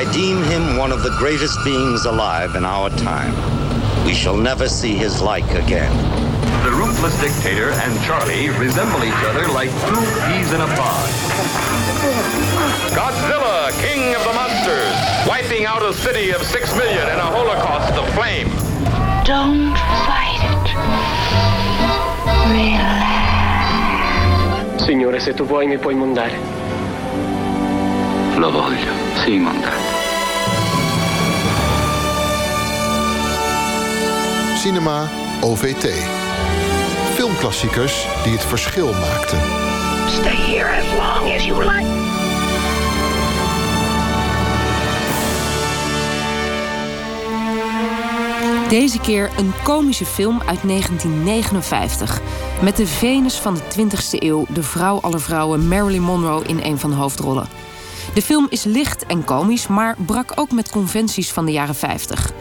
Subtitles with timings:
[0.00, 3.34] I deem him one of the greatest beings alive in our time.
[4.06, 5.92] We shall never see his like again.
[6.64, 11.06] The ruthless dictator and Charlie resemble each other like two peas in a pod.
[12.96, 14.96] Godzilla, king of the monsters,
[15.28, 18.48] wiping out a city of six million in a holocaust of flame.
[19.28, 19.76] Don't
[20.08, 20.72] fight it.
[22.48, 23.26] Relax.
[24.82, 26.38] Signore, se tu vuoi mi puoi mondare.
[28.36, 28.90] Lo voglio,
[29.22, 29.89] sì, mondare.
[34.60, 35.08] Cinema
[35.40, 35.86] OVT.
[37.14, 39.38] Filmklassiekers die het verschil maakten.
[40.08, 41.88] Stay here as long as you like.
[48.68, 52.20] Deze keer een komische film uit 1959.
[52.62, 56.78] Met de Venus van de 20e eeuw, de vrouw aller vrouwen Marilyn Monroe in een
[56.78, 57.48] van de hoofdrollen.
[58.14, 62.32] De film is licht en komisch, maar brak ook met conventies van de jaren 50.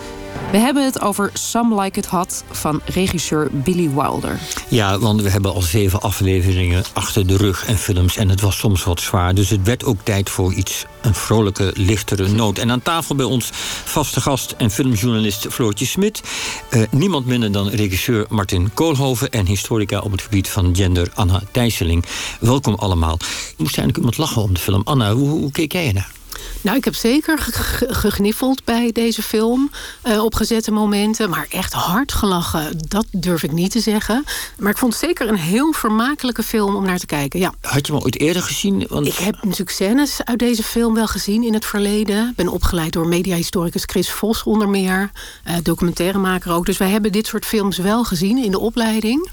[0.52, 4.40] We hebben het over Some Like It Hot van regisseur Billy Wilder.
[4.70, 8.18] Ja, want we hebben al zeven afleveringen achter de rug en films.
[8.18, 9.34] En het was soms wat zwaar.
[9.34, 12.58] Dus het werd ook tijd voor iets, een vrolijke, lichtere noot.
[12.58, 13.50] En aan tafel bij ons
[13.86, 16.22] vaste gast en filmjournalist Floortje Smit.
[16.70, 19.30] Eh, niemand minder dan regisseur Martin Koolhoven.
[19.30, 22.06] En historica op het gebied van gender Anna Thijsseling.
[22.40, 23.18] Welkom allemaal.
[23.20, 24.82] Er moest eigenlijk iemand lachen om de film.
[24.84, 26.19] Anna, hoe, hoe keek jij ernaar?
[26.62, 31.30] Nou, ik heb zeker ge- ge- gegniffeld bij deze film eh, op gezette momenten.
[31.30, 34.24] Maar echt hard gelachen, dat durf ik niet te zeggen.
[34.58, 37.40] Maar ik vond het zeker een heel vermakelijke film om naar te kijken.
[37.40, 37.54] Ja.
[37.62, 38.86] Had je hem ooit eerder gezien?
[38.90, 39.08] Want...
[39.08, 42.30] Ik heb natuurlijk scènes uit deze film wel gezien in het verleden.
[42.30, 45.12] Ik ben opgeleid door mediahistoricus Chris Vos onder meer.
[45.44, 46.66] eh, documentairemaker ook.
[46.66, 49.30] Dus wij hebben dit soort films wel gezien in de opleiding.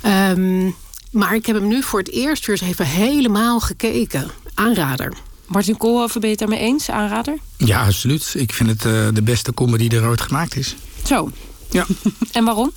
[0.00, 0.70] Ehm,
[1.10, 4.30] maar ik heb hem nu voor het eerst weer eens even helemaal gekeken.
[4.54, 5.12] Aanrader.
[5.50, 7.38] Martin Koolhoven, ben je het daarmee eens, aanrader?
[7.56, 8.34] Ja, absoluut.
[8.36, 10.76] Ik vind het eh, de beste comedy die er ooit gemaakt is.
[11.04, 11.30] Zo.
[11.70, 11.86] Ja.
[12.32, 12.72] En waarom?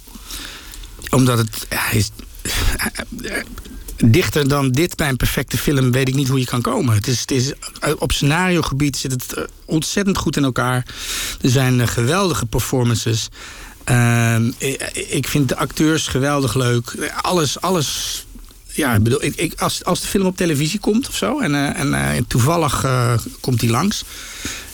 [1.09, 2.09] Omdat het ja, is,
[3.97, 6.95] dichter dan dit bij een perfecte film weet ik niet hoe je kan komen.
[6.95, 7.53] Het is, het is,
[7.97, 10.85] op scenariogebied zit het eh, ontzettend goed in elkaar.
[11.41, 13.28] Er zijn eh, geweldige performances.
[13.83, 14.51] Ehm,
[15.09, 17.12] ik vind de acteurs geweldig leuk.
[17.22, 18.25] Alles, alles
[18.73, 21.56] ja, ik bedoel, ik, ik, als, als de film op televisie komt of zo en,
[21.56, 24.03] eh, en eh, toevallig eh, komt die langs,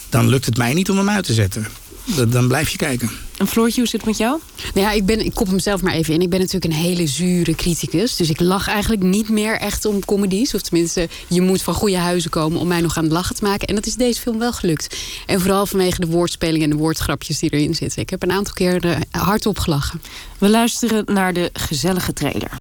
[0.10, 1.68] dan lukt het mij niet om hem uit te zetten.
[2.16, 3.10] Dan, dan blijf je kijken.
[3.38, 4.40] En Floortje, hoe zit het met jou?
[4.74, 6.22] Nou ja, ik, ben, ik kop hem zelf maar even in.
[6.22, 8.16] Ik ben natuurlijk een hele zure criticus.
[8.16, 10.54] Dus ik lach eigenlijk niet meer echt om comedies.
[10.54, 13.44] Of tenminste, je moet van goede huizen komen om mij nog aan het lachen te
[13.44, 13.68] maken.
[13.68, 14.98] En dat is deze film wel gelukt.
[15.26, 18.02] En vooral vanwege de woordspeling en de woordgrapjes die erin zitten.
[18.02, 20.02] Ik heb een aantal keer hardop gelachen.
[20.38, 22.52] We luisteren naar de gezellige trailer.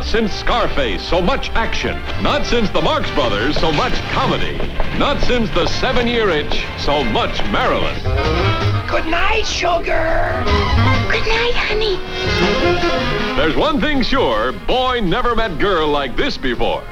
[0.00, 1.94] Not since Scarface, so much action.
[2.22, 4.56] Not since the Marx Brothers, so much comedy.
[4.98, 7.94] Not since the seven year itch, so much Marilyn.
[8.88, 10.42] Good night, sugar.
[11.10, 11.96] Good night, honey.
[13.36, 16.82] There's one thing sure boy never met girl like this before.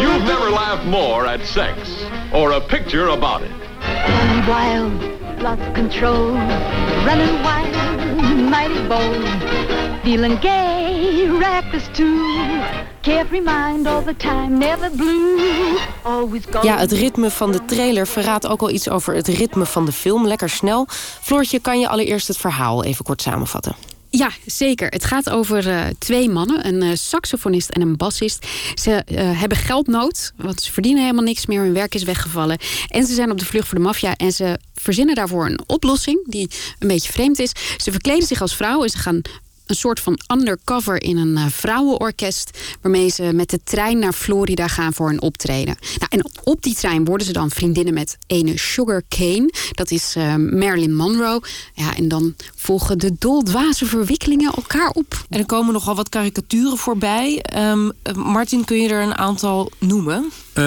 [0.00, 3.52] You've never laughed more at sex or a picture about it.
[3.82, 6.32] Running wild, lost control.
[6.32, 9.85] Running wild, mighty bold.
[10.06, 12.62] Feeling gay, reckless too.
[13.02, 15.78] Carefree mind all the time, never blue.
[16.02, 16.42] Always.
[16.62, 19.92] Ja, het ritme van de trailer verraadt ook al iets over het ritme van de
[19.92, 20.26] film.
[20.26, 20.86] Lekker snel.
[21.20, 23.74] Floortje, kan je allereerst het verhaal even kort samenvatten?
[24.10, 24.88] Ja, zeker.
[24.88, 28.46] Het gaat over uh, twee mannen, een uh, saxofonist en een bassist.
[28.74, 31.62] Ze uh, hebben geldnood, want ze verdienen helemaal niks meer.
[31.62, 32.58] Hun werk is weggevallen.
[32.88, 34.14] En ze zijn op de vlucht voor de maffia.
[34.16, 37.52] En ze verzinnen daarvoor een oplossing die een beetje vreemd is.
[37.76, 39.22] Ze verkleden zich als vrouw en ze gaan
[39.66, 42.58] een soort van undercover in een uh, vrouwenorkest.
[42.80, 45.76] Waarmee ze met de trein naar Florida gaan voor een optreden.
[45.98, 49.52] Nou, en op, op die trein worden ze dan vriendinnen met ene Sugar Cane.
[49.70, 51.42] Dat is uh, Marilyn Monroe.
[51.74, 55.24] Ja, en dan volgen de doldwaze verwikkelingen elkaar op.
[55.28, 57.44] En er komen nogal wat karikaturen voorbij.
[57.56, 60.30] Um, Martin, kun je er een aantal noemen?
[60.54, 60.64] Uh,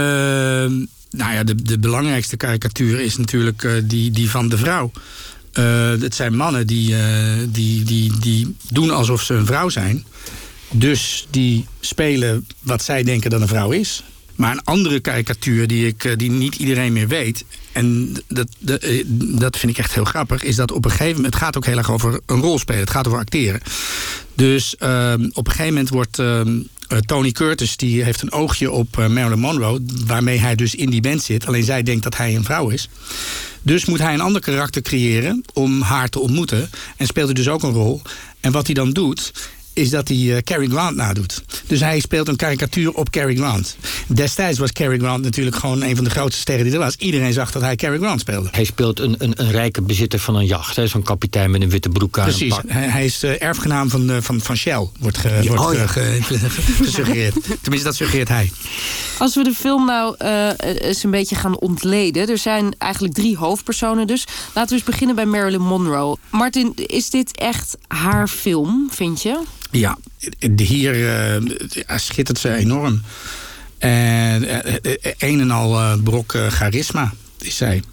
[1.10, 4.92] nou ja, de, de belangrijkste karikatuur is natuurlijk uh, die, die van de vrouw.
[5.54, 6.98] Uh, het zijn mannen die, uh,
[7.50, 10.06] die, die, die doen alsof ze een vrouw zijn.
[10.72, 14.04] Dus die spelen wat zij denken dat een vrouw is.
[14.36, 17.46] Maar een andere karikatuur die, ik, uh, die niet iedereen meer weet...
[17.72, 18.86] en dat, dat,
[19.40, 20.44] dat vind ik echt heel grappig...
[20.44, 21.34] is dat op een gegeven moment...
[21.34, 22.82] het gaat ook heel erg over een rol spelen.
[22.82, 23.62] Het gaat over acteren.
[24.36, 26.18] Dus op een gegeven moment wordt...
[27.06, 29.82] Tony Curtis die heeft een oogje op Marilyn Monroe...
[30.06, 31.48] waarmee hij dus in die band zit.
[31.48, 32.90] Alleen zij denkt dat hij een vrouw is.
[33.62, 36.70] Dus moet hij een ander karakter creëren om haar te ontmoeten.
[36.98, 38.02] En speelt hij dus ook een rol.
[38.40, 39.32] En wat hij dan doet,
[39.80, 41.44] is dat hij uh, Cary Grant nadoet.
[41.68, 43.76] Dus hij speelt een karikatuur op Cary Grant.
[44.08, 46.96] Destijds was Cary Grant natuurlijk gewoon een van de grootste sterren die er was.
[46.96, 48.48] Iedereen zag dat hij Cary Grant speelde.
[48.52, 50.76] Hij speelt een, een, een rijke bezitter van een jacht.
[50.76, 52.24] hè, Zo'n kapitein met een witte broek aan.
[52.26, 52.64] Precies, pak.
[52.68, 55.88] hij, hij is de erfgenaam van, eh, van, van Shell, wordt, ge, wordt oh ja.
[55.88, 57.34] ge- ge- ge- gesuggereerd.
[57.62, 58.52] Tenminste, dat suggereert hij.
[59.18, 62.30] Als we de film nou eh, eens een beetje gaan ontleden.
[62.30, 64.26] Er zijn eigenlijk drie hoofdpersonen dus.
[64.54, 66.18] Laten we eens beginnen bij Marilyn Monroe.
[66.30, 69.40] Martin, is dit echt haar film, vind je?
[69.72, 69.98] Ja,
[70.40, 71.08] de- hier
[71.88, 73.02] eh, schittert ze enorm.
[73.78, 77.84] En eh, eh, een en al eh, brok charisma is zij.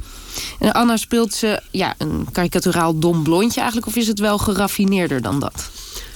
[0.58, 3.88] En Anna speelt ze ja, een karikaturaal dom blondje eigenlijk.
[3.88, 5.70] Of is het wel geraffineerder dan dat?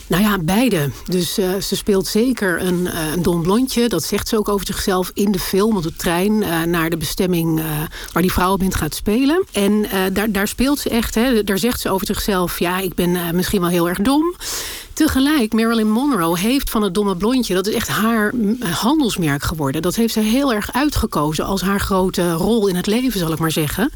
[0.06, 0.90] Nou ja, beide.
[1.06, 3.88] Dus eh, ze speelt zeker een, eh, een dom blondje.
[3.88, 6.96] Dat zegt ze ook over zichzelf in de film op de trein eh, naar de
[6.96, 7.64] bestemming eh,
[8.12, 9.44] waar die vrouwenband gaat spelen.
[9.52, 11.14] En eh, daar, daar speelt ze echt.
[11.14, 14.34] Hè, daar zegt ze over zichzelf: ja, ik ben eh, misschien wel heel erg dom.
[14.92, 17.54] Tegelijk, Marilyn Monroe heeft van het domme blondje...
[17.54, 19.82] dat is echt haar mm, handelsmerk geworden.
[19.82, 23.38] Dat heeft ze heel erg uitgekozen als haar grote rol in het leven, zal ik
[23.38, 23.90] maar zeggen.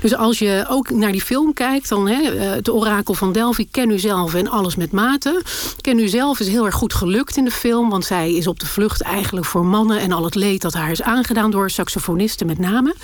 [0.00, 1.88] Dus als je ook naar die film kijkt...
[1.88, 5.42] dan hè, eh, het orakel van Delphi, ken u zelf en alles met mate.
[5.80, 7.90] Ken u zelf is heel erg goed gelukt in de film...
[7.90, 10.00] want zij is op de vlucht eigenlijk voor mannen...
[10.00, 12.94] en al het leed dat haar is aangedaan door saxofonisten met name.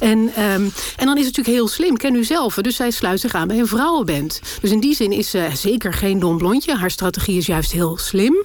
[0.00, 2.54] En, ehm, en dan is het natuurlijk heel slim, ken u zelf.
[2.54, 4.40] Dus zij sluit zich aan bij een vrouwenband.
[4.60, 6.71] Dus in die zin is ze zeker geen dom blondje.
[6.78, 8.44] Haar strategie is juist heel slim.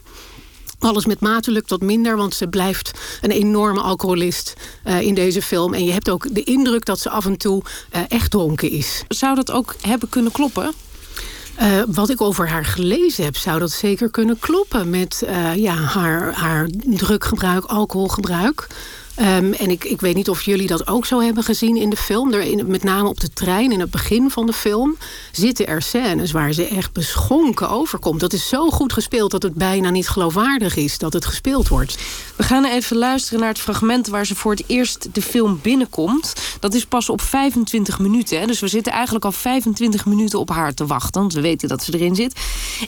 [0.80, 2.92] Alles met mate lukt wat minder, want ze blijft
[3.22, 4.54] een enorme alcoholist
[4.84, 5.74] eh, in deze film.
[5.74, 9.04] En je hebt ook de indruk dat ze af en toe eh, echt dronken is.
[9.08, 10.72] Zou dat ook hebben kunnen kloppen?
[11.56, 16.34] Eh, wat ik over haar gelezen heb, zou dat zeker kunnen kloppen met ja, haar,
[16.34, 18.68] haar druggebruik, alcoholgebruik.
[19.18, 21.96] Ehm, en ik, ik weet niet of jullie dat ook zo hebben gezien in de
[21.96, 22.34] film.
[22.34, 24.98] Er in, met name op de trein, in het begin van de film,
[25.32, 28.20] zitten er scènes waar ze echt beschonken overkomt.
[28.20, 31.98] Dat is zo goed gespeeld dat het bijna niet geloofwaardig is dat het gespeeld wordt.
[32.36, 36.34] We gaan even luisteren naar het fragment waar ze voor het eerst de film binnenkomt.
[36.60, 38.40] Dat is pas op 25 minuten.
[38.40, 38.46] Hè?
[38.46, 41.22] Dus we zitten eigenlijk al 25 minuten op haar te wachten.
[41.22, 42.40] Want we weten dat ze erin zit.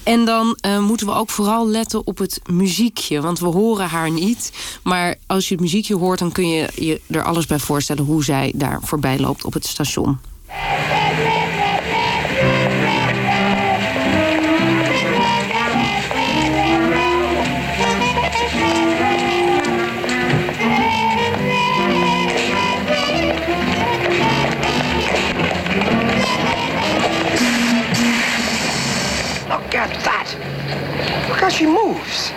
[0.04, 3.22] En dan eh, moeten we ook vooral letten op het muziekje.
[3.22, 4.52] Want we horen haar niet.
[4.84, 8.24] Maar als je het muziekje hoort, dan kun je je er alles bij voorstellen hoe
[8.24, 10.20] zij daar voorbij loopt op het station.
[29.48, 30.36] Look at that.
[31.28, 32.32] Look how she moves.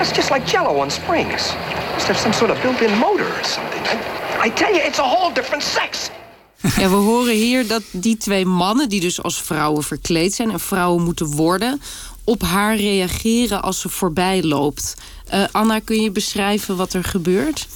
[0.00, 1.54] That's just like jello on springs.
[1.92, 3.82] Must have some sort of built-in motor or something.
[3.84, 6.10] I, I tell you, it's a whole different sex.
[6.76, 10.60] Ja, we horen hier dat die twee mannen, die dus als vrouwen verkleed zijn en
[10.60, 11.80] vrouwen moeten worden,
[12.24, 14.94] op haar reageren als ze voorbij loopt.
[15.30, 17.66] Eh, Anna, kun je beschrijven wat er gebeurt?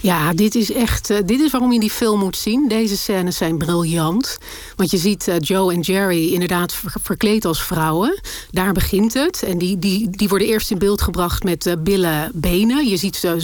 [0.00, 1.10] Ja, dit is echt.
[1.10, 2.68] eh, dit is waarom je die film moet zien.
[2.68, 4.38] Deze scènes zijn briljant.
[4.76, 8.20] Want je ziet eh, Joe en Jerry inderdaad ver- verkleed als vrouwen.
[8.50, 9.42] Daar begint het.
[9.42, 12.88] En die, die, die worden eerst in beeld gebracht met billen, benen.
[12.88, 13.36] Je ziet ze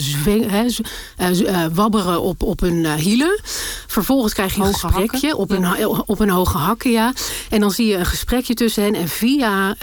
[1.73, 3.39] wabberen op, op hun hielen.
[3.87, 5.37] Vervolgens krijg je een Hoge gesprekje hakken.
[5.37, 6.91] op, een, op een hoge hakken.
[6.91, 7.13] Ja.
[7.49, 8.95] En dan zie je een gesprekje tussen hen.
[8.95, 9.75] En via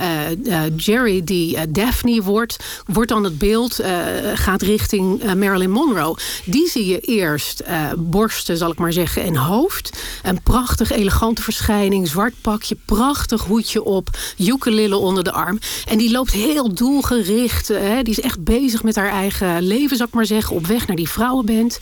[0.76, 2.56] Jerry, die Daphne wordt,
[2.86, 3.92] wordt dan het beeld eh,
[4.34, 6.16] gaat richting eh, Marilyn Monroe.
[6.44, 9.98] Die zie je eerst eh, borsten, zal ik maar zeggen, en hoofd.
[10.22, 14.08] Een prachtig elegante verschijning, zwart pakje, prachtig hoedje op,
[14.38, 15.58] ukulele onder de arm.
[15.88, 17.66] En die loopt heel doelgericht.
[18.02, 20.96] die is echt bezig met haar eigen leven, zal ik maar zeggen, op weg naar
[20.96, 21.78] die vrouwenband.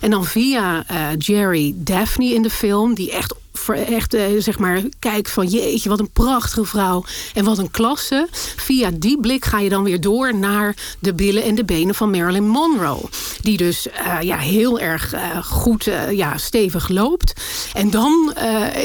[0.00, 0.84] En dan via
[1.18, 3.34] Jerry Daphne in de film, die echt
[3.72, 8.28] echt, eh, zeg maar, kijk van jeetje, wat een prachtige vrouw en wat een klasse.
[8.56, 12.10] Via die blik ga je dan weer door naar de billen en de benen van
[12.10, 13.00] Marilyn Monroe.
[13.40, 17.32] Die dus eh, ja, heel erg eh, goed, ja, stevig loopt.
[17.72, 18.34] En dan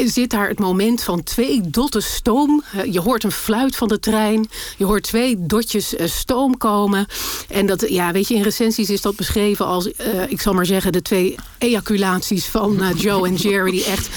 [0.06, 2.64] zit daar het moment van twee dotten stoom.
[2.92, 4.50] Je hoort een fluit van de trein.
[4.78, 7.06] Je hoort twee dotjes stoom komen.
[7.48, 9.90] En dat, ja, weet je, in recensies is dat beschreven als,
[10.28, 14.10] ik zal maar zeggen, de twee ejaculaties van Joe en Jerry, die echt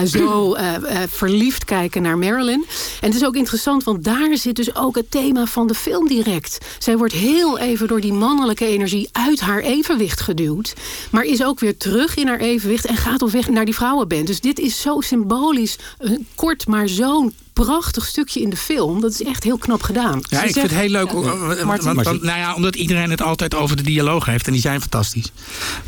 [0.00, 2.64] eh, zo eh, eh, verliefd kijken naar Marilyn.
[3.00, 6.08] En het is ook interessant, want daar zit dus ook het thema van de film
[6.08, 6.58] direct.
[6.78, 10.74] Zij wordt heel even door die mannelijke energie uit haar evenwicht geduwd,
[11.10, 14.26] maar is ook weer terug in haar evenwicht en gaat op weg naar die vrouwenband.
[14.26, 19.00] Dus dit is zo symbolisch, een kort maar zo'n prachtig stukje in de film.
[19.00, 20.20] Dat is echt heel knap gedaan.
[20.22, 21.10] Ja, Ze ik vind het heel leuk.
[21.10, 21.20] Ja.
[21.22, 21.94] want- Martin.
[21.94, 24.46] want- want- nou ja, omdat iedereen het altijd over de dialoog heeft.
[24.46, 25.32] En die zijn fantastisch.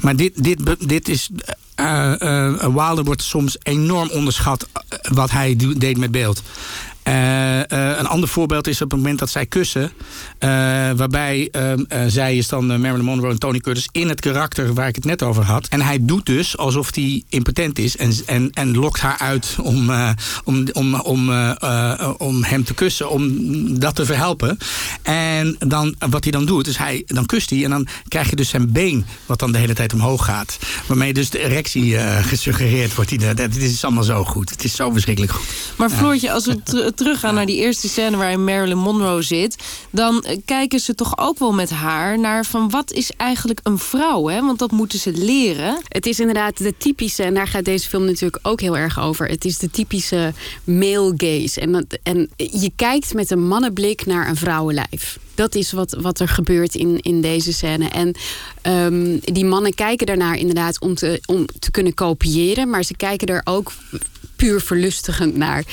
[0.01, 1.29] Maar dit, dit, dit is...
[1.79, 6.43] eh eh, Wilder wordt soms enorm onderschat eh, wat hij deed met beeld.
[7.09, 9.93] Eh, eh, een ander voorbeeld is op het moment dat zij kussen.
[10.39, 10.49] eh,
[10.97, 14.89] waarbij ehm, eh, zij is dan Marilyn Monroe en Tony Curtis in het karakter waar
[14.89, 15.67] ik het net over had.
[15.69, 19.91] En hij doet dus alsof hij impotent is en, en, en lokt haar uit om,
[20.45, 21.31] om, om, om,
[22.19, 24.59] om hem te kussen, om dat te verhelpen.
[25.03, 28.37] En dan, wat hij dan doet, is hij, dan kust hij en dan krijg je
[28.37, 30.59] dus zijn been wat dan de hele tijd omhoog gaat.
[30.87, 33.11] Waarmee dus de erectie gesuggereerd wordt.
[33.11, 34.51] Die, dat, dit is allemaal zo goed.
[34.51, 35.47] Het is zo verschrikkelijk goed.
[35.77, 39.57] Maar Floortje, als ter- teruggaan naar die eerste scène waarin Marilyn Monroe zit,
[39.91, 43.79] dan eh, kijken ze toch ook wel met haar naar van wat is eigenlijk een
[43.79, 44.41] vrouw, hè?
[44.41, 45.81] Want dat moeten ze leren.
[45.89, 49.29] Het is inderdaad de typische, en daar gaat deze film natuurlijk ook heel erg over.
[49.29, 50.33] Het is de typische
[50.65, 51.61] male gaze.
[51.61, 55.19] En, en je kijkt met een mannenblik naar een vrouwenlijf.
[55.35, 57.89] Dat is wat, wat er gebeurt in, in deze scène.
[57.89, 58.15] En
[58.63, 62.71] ehm, die mannen kijken daarnaar inderdaad om te, om te kunnen kopiëren.
[62.71, 63.73] Maar ze kijken er ook
[64.39, 65.65] puur verlustigend naar.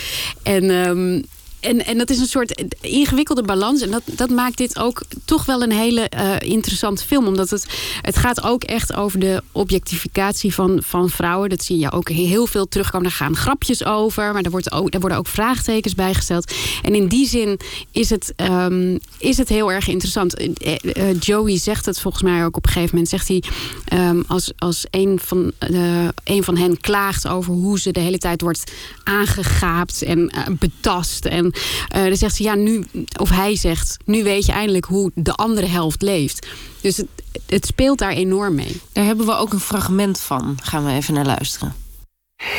[0.44, 1.22] En, ehm,
[1.66, 3.82] en, en dat is een soort ingewikkelde balans.
[3.82, 7.28] En dat, dat maakt dit ook toch wel een hele eh, interessante film.
[7.28, 7.66] Omdat het,
[8.02, 11.50] het gaat ook echt over de objectificatie van, van vrouwen.
[11.50, 13.08] Dat zie je ook heel veel terugkomen.
[13.08, 14.34] Daar gaan grapjes over.
[14.34, 16.54] Maar er, wordt er worden ook vraagtekens bij gesteld.
[16.82, 17.60] En in die zin
[17.92, 20.36] is het, ehm, is het heel erg interessant.
[20.36, 23.10] Eh, eh, Joey zegt het volgens mij ook op een gegeven moment.
[23.10, 23.44] Zegt hij,
[23.86, 28.18] ehm, als, als een, van, de, een van hen klaagt over hoe ze de hele
[28.18, 28.72] tijd wordt
[29.04, 31.26] aangegaapt en betast.
[31.26, 31.54] En
[31.88, 32.86] eh, dan zegt ze, ja, nu,
[33.20, 36.48] of hij zegt, nu weet je eindelijk hoe de andere helft leeft.
[36.82, 37.08] Dus het,
[37.48, 38.82] het speelt daar enorm mee.
[38.94, 40.58] Daar hebben we ook een fragment van.
[40.64, 41.76] Gaan we even naar luisteren.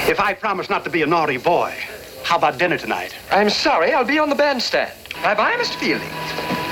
[0.07, 1.71] If I promise not to be a naughty boy,
[2.23, 3.15] how about dinner tonight?
[3.33, 4.89] I'm sorry, I'll be on the bandstand.
[5.23, 5.79] Bye-bye, Mr.
[5.79, 6.11] Fielding.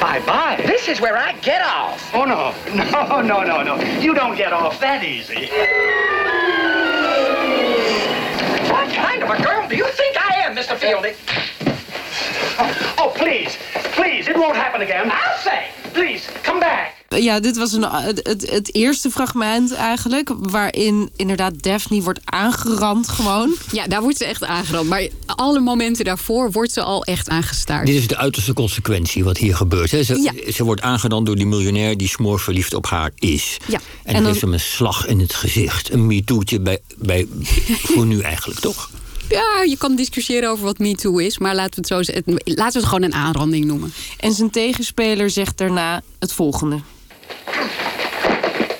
[0.00, 0.62] Bye-bye.
[0.66, 2.14] This is where I get off.
[2.14, 2.52] Oh, no.
[2.74, 3.76] No, no, no, no.
[4.00, 5.48] You don't get off that easy.
[8.70, 10.76] What kind of a girl do you think I am, Mr.
[10.76, 11.14] Fielding?
[13.00, 13.56] Oh, please.
[13.94, 15.04] Please, it won't happen again.
[15.06, 15.60] I'll say.
[15.92, 16.92] Please, come back.
[17.22, 20.30] Ja, dit was een, het, het, het eerste fragment eigenlijk.
[20.38, 23.54] Waarin inderdaad Daphne wordt aangerand gewoon.
[23.72, 24.88] Ja, daar wordt ze echt aangerand.
[24.88, 27.86] Maar alle momenten daarvoor wordt ze al echt aangestaard.
[27.86, 29.90] Dit is de uiterste consequentie wat hier gebeurt.
[29.90, 30.02] Hè.
[30.02, 30.52] Ze, Ja.
[30.52, 33.56] ze wordt aangedaan door die miljonair die smoorverliefd op haar is.
[33.66, 33.76] Ja.
[33.78, 35.92] En, En dan dan- geeft hem een slag in het gezicht.
[35.92, 37.26] Een MeToo'tje bij, bij,
[37.82, 38.90] voor nu eigenlijk, toch?
[39.28, 41.38] Ja, je kan discussiëren over wat MeToo is.
[41.38, 42.24] Maar laten we het zo zeggen.
[42.44, 43.92] Laten we het gewoon een aanranding noemen.
[44.20, 46.80] En zijn tegenspeler zegt daarna het volgende.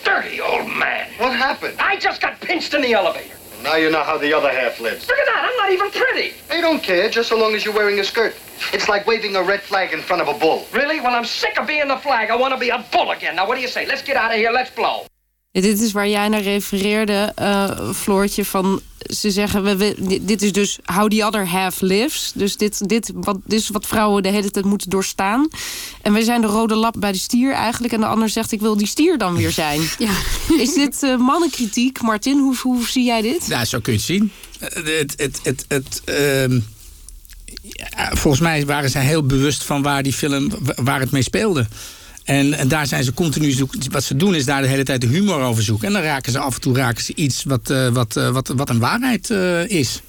[0.02, 1.04] Dirty old man.
[1.18, 1.74] What happened?
[1.80, 3.36] I just got pinched in the elevator.
[3.62, 5.06] Now you know how the other half lives.
[5.06, 6.32] Look at that, I'm not even pretty.
[6.48, 8.34] They don't care, just so long as you're wearing a skirt.
[8.72, 10.66] It's like waving a red flag in front of a bull.
[10.72, 11.00] Really?
[11.00, 12.30] Well, I'm sick of being the flag.
[12.30, 13.36] I want to be a bull again.
[13.36, 13.86] Now, what do you say?
[13.86, 14.52] Let's get out of here.
[14.52, 15.06] Let's blow.
[15.62, 18.44] Dit is waar jij naar refereerde, eh, Floortje.
[18.44, 22.32] Van, ze zeggen, we, we- dit is dus how the other half lives.
[22.34, 25.48] Dus dit, dit, wat, dit is wat vrouwen de hele tijd moeten doorstaan.
[26.02, 27.92] En wij zijn de rode lap bij de stier eigenlijk.
[27.92, 29.80] En de ander zegt, ik wil die stier dan weer zijn.
[29.98, 30.12] Ja.
[30.58, 32.00] Is dit eh, mannenkritiek?
[32.02, 33.46] Martin, hoe, hoe zie jij dit?
[33.46, 34.32] Ja, zo kun je het zien.
[34.58, 34.68] Eh,
[34.98, 36.60] Het, het, het, het, ehm,
[37.62, 41.66] ja, volgens mij waren zij heel bewust van waar die film waar het mee speelde.
[42.24, 43.80] En, en daar zijn ze continu zoeken.
[43.90, 45.86] Wat ze doen is daar de hele tijd de humor over zoeken.
[45.86, 48.48] En dan raken ze af en toe raken ze iets wat, eh, wat, eh, wat,
[48.48, 50.00] wat een waarheid eh, is.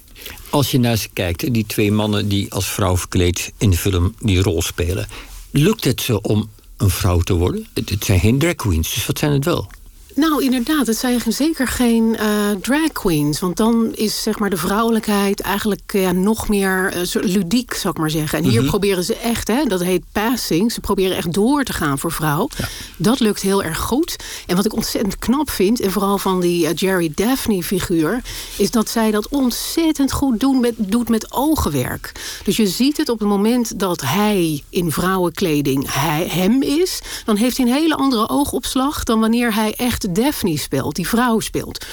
[0.50, 4.14] Als je naar ze kijkt, die twee mannen die als vrouw verkleed in de film
[4.20, 5.06] die rol spelen.
[5.50, 7.66] Lukt het ze om een vrouw te worden?
[7.74, 9.70] Het zijn geen drag queens, dus wat zijn het wel?
[10.16, 10.86] Nou, inderdaad.
[10.86, 12.28] Het zijn zeker geen eh,
[12.60, 13.40] drag queens.
[13.40, 18.00] Want dan is zeg maar, de vrouwelijkheid eigenlijk ja, nog meer eh, ludiek, zou ik
[18.00, 18.38] maar zeggen.
[18.38, 18.70] En hier Mhm.
[18.70, 20.72] proberen ze echt, hè, dat heet passing.
[20.72, 22.48] Ze proberen echt door te gaan voor vrouw.
[22.96, 24.16] Dat lukt heel erg goed.
[24.46, 28.20] En wat ik ontzettend knap vind, en vooral van die eh, Jerry Daphne-figuur...
[28.56, 32.12] is dat zij dat ontzettend goed doen met, doet met ogenwerk.
[32.44, 37.00] Dus je ziet het op het moment dat hij in vrouwenkleding hij, hem is...
[37.24, 41.40] dan heeft hij een hele andere oogopslag dan wanneer hij echt Daphne speelt, die vrouw
[41.40, 41.86] speelt.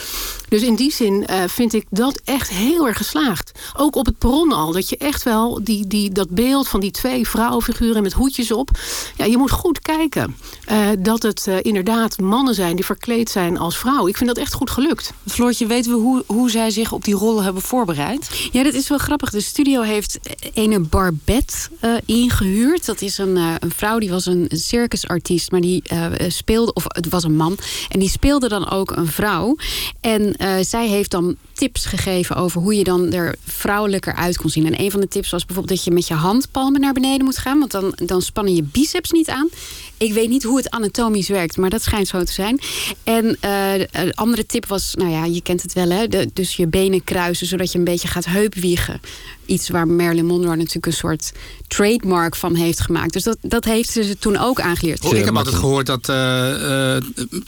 [0.49, 3.51] Dus in die zin eh, vind ik dat echt heel erg geslaagd.
[3.77, 6.91] Ook op het perron al, dat je echt wel die, die, dat beeld van die
[6.91, 8.69] twee vrouwenfiguren met hoedjes op...
[9.17, 13.57] Ja, je moet goed kijken eh, dat het eh, inderdaad mannen zijn die verkleed zijn
[13.57, 14.07] als vrouw.
[14.07, 15.13] Ik vind dat echt goed gelukt.
[15.27, 18.49] Floortje, weten we hoe, hoe zij zich op die rollen hebben voorbereid?
[18.51, 19.29] Ja, dat is wel grappig.
[19.29, 20.19] De studio heeft
[20.53, 22.85] ene Barbette eh, ingehuurd.
[22.85, 26.83] Dat is een, eh, een vrouw, die was een circusartiest, maar die eh, speelde, of
[26.87, 27.57] het was een man,
[27.89, 29.55] en die speelde dan ook een vrouw.
[30.01, 34.49] En eh, zij heeft dan tips gegeven over hoe je dan er vrouwelijker uit kon
[34.49, 34.65] zien.
[34.65, 37.37] En een van de tips was bijvoorbeeld dat je met je handpalmen naar beneden moet
[37.37, 39.49] gaan, want dan, dan spannen je biceps niet aan.
[39.97, 42.59] Ik weet niet hoe het anatomisch werkt, maar dat schijnt zo te zijn.
[43.03, 46.07] En eh, een andere tip was, nou ja, je kent het wel, hè?
[46.07, 48.99] De- dus je benen kruisen, zodat je een beetje gaat heupwiegen.
[49.45, 51.31] Iets waar Marilyn Monroe natuurlijk een soort
[51.67, 53.13] trademark van heeft gemaakt.
[53.13, 55.03] Dus dat, dat heeft ze toen ook aangeleerd.
[55.05, 56.15] Oh, ik heb altijd gehoord dat, uh,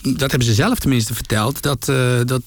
[0.02, 2.42] dat hebben ze zelf tenminste verteld, dat, uh, dat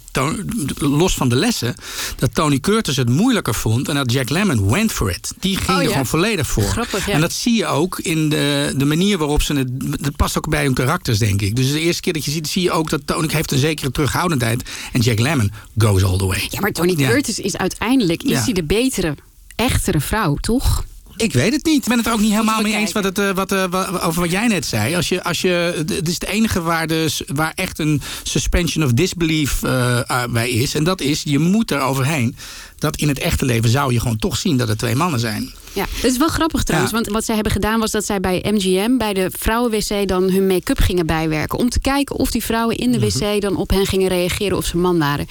[0.78, 1.76] los van de lessen,
[2.18, 5.34] dat Tony Curtis het moeilijker vond en dat Jack Lemmon went for it.
[5.40, 6.64] Die ging Oh, er gewoon volledig voor.
[6.64, 7.14] Grappig, ja.
[7.14, 9.68] En dat zie je ook in de, de manier waarop ze het.
[10.04, 11.56] Dat past ook bij hun karakters, denk ik.
[11.56, 13.92] Dus de eerste keer dat je ziet, zie je ook dat Tony heeft een zekere
[13.92, 14.64] terughoudendheid.
[14.94, 16.48] En Jack Lemmon goes all the way.
[16.50, 17.10] Ja, maar Tony Ja.
[17.10, 18.44] Curtis is uiteindelijk is Ja.
[18.44, 19.16] hij de betere,
[19.60, 20.84] echtere vrouw, toch?
[21.18, 21.82] Ik weet het niet.
[21.82, 24.22] Ik ben het er ook niet helemaal mee eens wat het, eh, wat, eh, over
[24.22, 24.96] wat jij net zei.
[24.96, 28.92] Als je, als je, het is het enige waar, dus, waar echt een suspension of
[28.92, 30.76] disbelief eh, bij is.
[30.76, 32.36] En dat is, je moet er overheen.
[32.78, 35.52] Dat in het echte leven zou je gewoon toch zien dat het twee mannen zijn.
[35.74, 36.92] Ja, het is wel grappig trouwens.
[36.92, 36.98] Ja.
[37.00, 40.48] Want wat zij hebben gedaan was dat zij bij MGM, bij de vrouwenwc, dan hun
[40.48, 41.60] make-up gingen bijwerken.
[41.60, 44.66] Om te kijken of die vrouwen in de wc dan op hen gingen reageren of
[44.66, 45.28] ze man waren.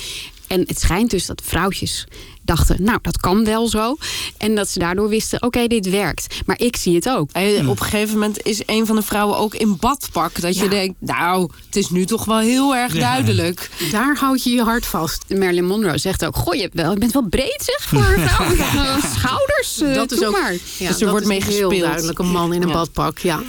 [0.46, 2.06] En het schijnt dus dat vrouwtjes
[2.48, 3.96] dachten, nou, dat kan wel zo.
[4.36, 6.36] En dat ze daardoor wisten, oké, dit werkt.
[6.46, 7.30] Maar ik zie het ook.
[7.32, 10.40] En op een gegeven moment is een van de vrouwen ook in badpak.
[10.40, 13.00] Dat je denkt, nou, het is nu toch wel heel erg Ja.
[13.00, 13.70] duidelijk.
[13.90, 15.24] Daar houd je je hart vast.
[15.28, 18.46] Marilyn Monroe zegt ook, goh, je, wel, je bent wel breed zeg voor een vrouw.
[18.82, 20.52] Ja, Schouders, eh, dat is doe ook, maar.
[20.52, 21.80] Ja, Dus er dat wordt mee heel gespeeld.
[21.82, 22.74] duidelijk een man in een Ja.
[22.74, 23.18] badpak.
[23.18, 23.42] Ja.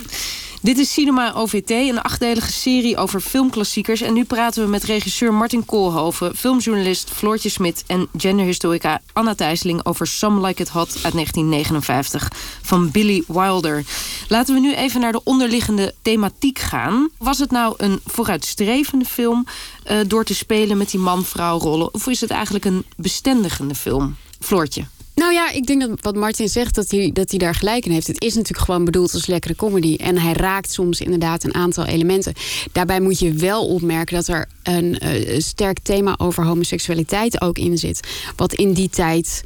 [0.62, 4.02] Dit is Cinema OVT, een achtdelige serie over filmklassiekers.
[4.02, 9.86] En nu praten we met regisseur Martin Koolhoven, filmjournalist Floortje Smit en genderhistorica Anna Thijsseling
[9.86, 13.84] over Some Like It Hot uit 1959 van Billy Wilder.
[14.28, 17.10] Laten we nu even naar de onderliggende thematiek gaan.
[17.18, 19.46] Was het nou een vooruitstrevende film
[19.84, 21.94] eh, door te spelen met die man-vrouw rollen?
[21.94, 24.16] Of is het eigenlijk een bestendigende film?
[24.40, 24.86] Floortje.
[25.20, 27.92] Nou ja, ik denk dat wat Martin zegt, dat hij, dat hij daar gelijk in
[27.92, 28.08] heeft.
[28.08, 29.96] Het is natuurlijk gewoon bedoeld als lekkere comedy.
[29.96, 32.34] En hij raakt soms inderdaad een aantal elementen.
[32.72, 37.78] Daarbij moet je wel opmerken dat er een eh, sterk thema over homoseksualiteit ook in
[37.78, 38.08] zit.
[38.36, 39.44] Wat in die tijd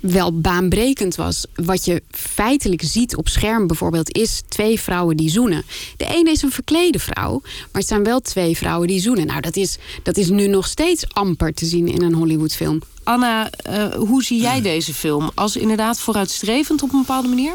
[0.00, 1.46] wel baanbrekend was.
[1.54, 5.64] Wat je feitelijk ziet op scherm bijvoorbeeld is twee vrouwen die zoenen.
[5.96, 9.26] De ene is een verklede vrouw, maar het zijn wel twee vrouwen die zoenen.
[9.26, 12.80] Nou, dat is, dat is nu nog steeds amper te zien in een Hollywoodfilm.
[13.04, 15.30] Anna, eh, hoe zie jij deze film?
[15.34, 17.52] Als inderdaad vooruitstrevend op een bepaalde manier?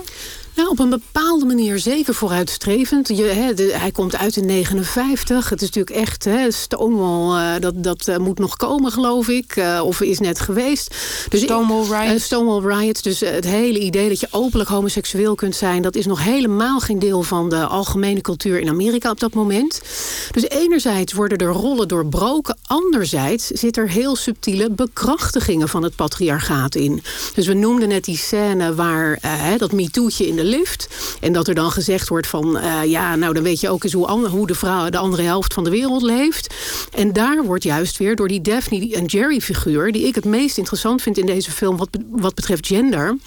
[0.55, 3.07] Nou, op een bepaalde manier zeker vooruitstrevend.
[3.07, 5.49] Je, de- hij komt uit in 59.
[5.49, 7.53] Het is natuurlijk echt Stonewall.
[7.55, 9.63] eh, dat dat eh, moet nog komen, geloof ik.
[9.83, 10.95] of is net geweest.
[11.29, 12.23] Dus Stonewall Riots.
[12.23, 13.01] Stonewall Riots.
[13.01, 15.81] Dus het hele idee dat je openlijk homoseksueel kunt zijn...
[15.81, 19.81] dat is nog helemaal geen deel van de algemene cultuur in Amerika op dat moment.
[20.31, 22.57] Dus enerzijds worden er rollen doorbroken.
[22.65, 24.69] Anderzijds zit er heel subtiele
[25.39, 27.01] bekrachtigingen van het patriarchaat in.
[27.33, 30.87] Dus we noemden net die scène waar hè, dat MeToo'tje in de lift.
[31.21, 32.57] En dat er dan gezegd wordt van...
[32.57, 35.53] eh, ja, nou dan weet je ook eens hoe, hoe de, vrouw, de andere helft
[35.53, 36.53] van de wereld leeft.
[36.95, 39.91] En daar wordt juist weer door die Daphne en Jerry figuur...
[39.91, 43.17] die ik het meest interessant vind in deze film wat, wat betreft gender...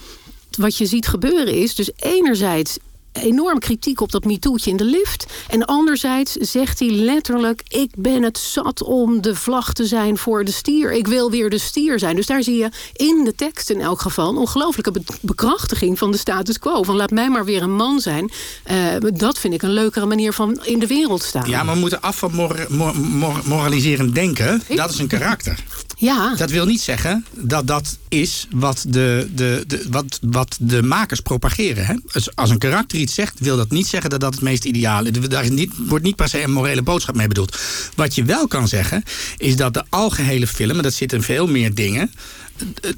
[0.58, 2.78] wat je ziet gebeuren is dus enerzijds
[3.12, 5.26] enorm kritiek op dat MeToo'tje in de lift.
[5.48, 7.62] En anderzijds zegt hij letterlijk...
[7.68, 10.92] ik ben het zat om de vlag te zijn voor de stier.
[10.92, 12.16] Ik wil weer de stier zijn.
[12.16, 14.28] Dus daar zie je in de tekst in elk geval...
[14.28, 16.82] een ongelooflijke be- bekrachtiging van de status quo.
[16.82, 18.30] Van laat mij maar weer een man zijn.
[18.64, 18.76] Eh,
[19.14, 21.48] dat vind ik een leukere manier van in de wereld staan.
[21.48, 24.62] Ja, maar we moeten af van mor- mor- mor- moraliserend denken.
[24.68, 25.58] Dat is een karakter.
[25.96, 26.34] Ja.
[26.36, 31.20] Dat wil niet zeggen dat dat is wat de, de, de, wat, wat de makers
[31.20, 31.86] propageren.
[31.86, 31.94] Hè?
[32.34, 35.28] Als een karakter iets zegt, wil dat niet zeggen dat dat het meest ideale is.
[35.28, 37.58] Daar niet, wordt niet per se een morele boodschap mee bedoeld.
[37.94, 39.02] Wat je wel kan zeggen,
[39.36, 42.12] is dat de algehele film, en dat zit in veel meer dingen,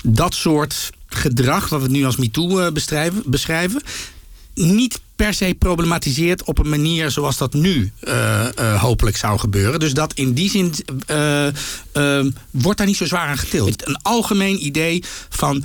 [0.03, 2.73] dat soort gedrag, wat we nu als MeToo eh,
[3.25, 3.83] beschrijven
[4.55, 9.81] niet per se problematiseert op een manier zoals dat nu eh, eh, hopelijk zou gebeuren.
[9.81, 10.75] Dus dat in die zin
[11.07, 13.87] eh, wordt daar niet zo zwaar aan getild.
[13.89, 15.65] Een algemeen idee van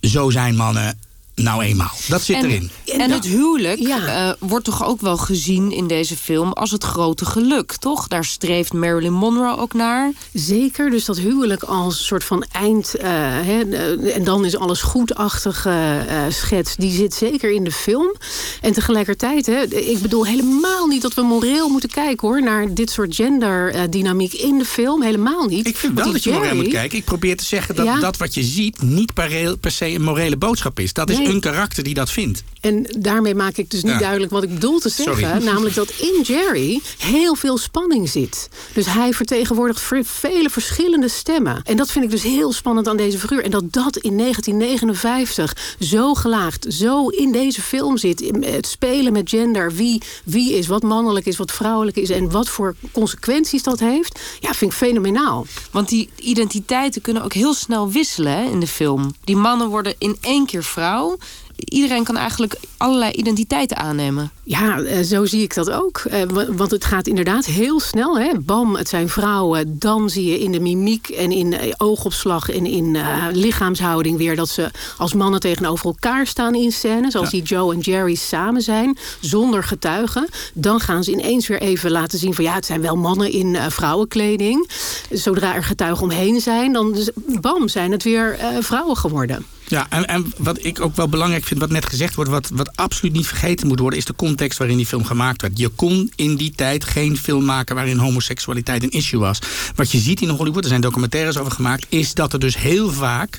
[0.00, 0.98] zo zijn mannen
[1.38, 1.92] nou eenmaal.
[2.08, 2.70] Dat zit en, erin.
[2.84, 7.24] En het huwelijk eh, wordt toch ook wel gezien in deze film als het grote
[7.24, 8.08] geluk, toch?
[8.08, 10.12] Daar streeft Marilyn Monroe ook naar.
[10.32, 12.94] Zeker, dus dat huwelijk als een soort van eind...
[12.94, 16.76] eh, hè, eh, en dan is alles goedachtige eh, schets...
[16.76, 18.14] die zit zeker in de film.
[18.60, 21.02] En tegelijkertijd, hè, ik bedoel helemaal niet...
[21.02, 25.02] dat we moreel moeten kijken hoor, naar dit soort genderdynamiek in de film.
[25.02, 25.66] Helemaal niet.
[25.66, 26.98] Ik vind wel dat je moreel moet kijken.
[26.98, 27.98] Ik probeer te zeggen dat Ja.
[28.00, 30.92] dat wat je ziet niet per, per se een morele boodschap is.
[30.92, 31.27] Dat is Nee.
[31.28, 32.42] Een karakter die dat vindt.
[32.60, 33.98] En daarmee maak ik dus niet Ja.
[33.98, 35.28] duidelijk wat ik bedoel te zeggen.
[35.28, 35.44] Sorry.
[35.50, 38.48] Namelijk dat in Jerry heel veel spanning zit.
[38.72, 41.60] Dus hij vertegenwoordigt ver- vele verschillende stemmen.
[41.64, 43.44] En dat vind ik dus heel spannend aan deze figuur.
[43.44, 48.32] En dat dat in 1959 zo gelaagd, zo in deze film zit.
[48.40, 49.72] Het spelen met gender.
[49.72, 52.10] Wie, wie is, wat mannelijk is, wat vrouwelijk is.
[52.10, 54.20] En wat voor consequenties dat heeft.
[54.40, 55.46] Ja, vind ik fenomenaal.
[55.70, 59.14] Want die identiteiten kunnen ook heel snel wisselen hè, in de film.
[59.24, 61.17] Die mannen worden in één keer vrouw.
[61.64, 64.30] Iedereen kan eigenlijk allerlei identiteiten aannemen.
[64.44, 65.98] Ja, eh, zo zie ik dat ook.
[65.98, 68.18] Eh, wa- Want het gaat inderdaad heel snel.
[68.18, 68.30] Hè?
[68.40, 69.78] Bam, het zijn vrouwen.
[69.78, 74.36] Dan zie je in de mimiek en in eh, oogopslag en in eh, lichaamshouding weer
[74.36, 77.10] dat ze als mannen tegenover elkaar staan in scène.
[77.10, 80.28] Zoals die Joe en Jerry samen zijn, zonder getuigen.
[80.54, 83.56] Dan gaan ze ineens weer even laten zien van ja, het zijn wel mannen in
[83.56, 84.70] eh, vrouwenkleding.
[85.10, 86.96] Zodra er getuigen omheen zijn, dan
[87.40, 89.46] bam, zijn het weer eh, vrouwen geworden.
[89.68, 92.76] Ja, en, en wat ik ook wel belangrijk vind, wat net gezegd wordt, wat, wat
[92.76, 95.58] absoluut niet vergeten moet worden, is de context waarin die film gemaakt werd.
[95.58, 99.38] Je kon in die tijd geen film maken waarin homoseksualiteit een issue was.
[99.74, 102.92] Wat je ziet in Hollywood, er zijn documentaires over gemaakt, is dat er dus heel
[102.92, 103.38] vaak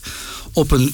[0.54, 0.94] op een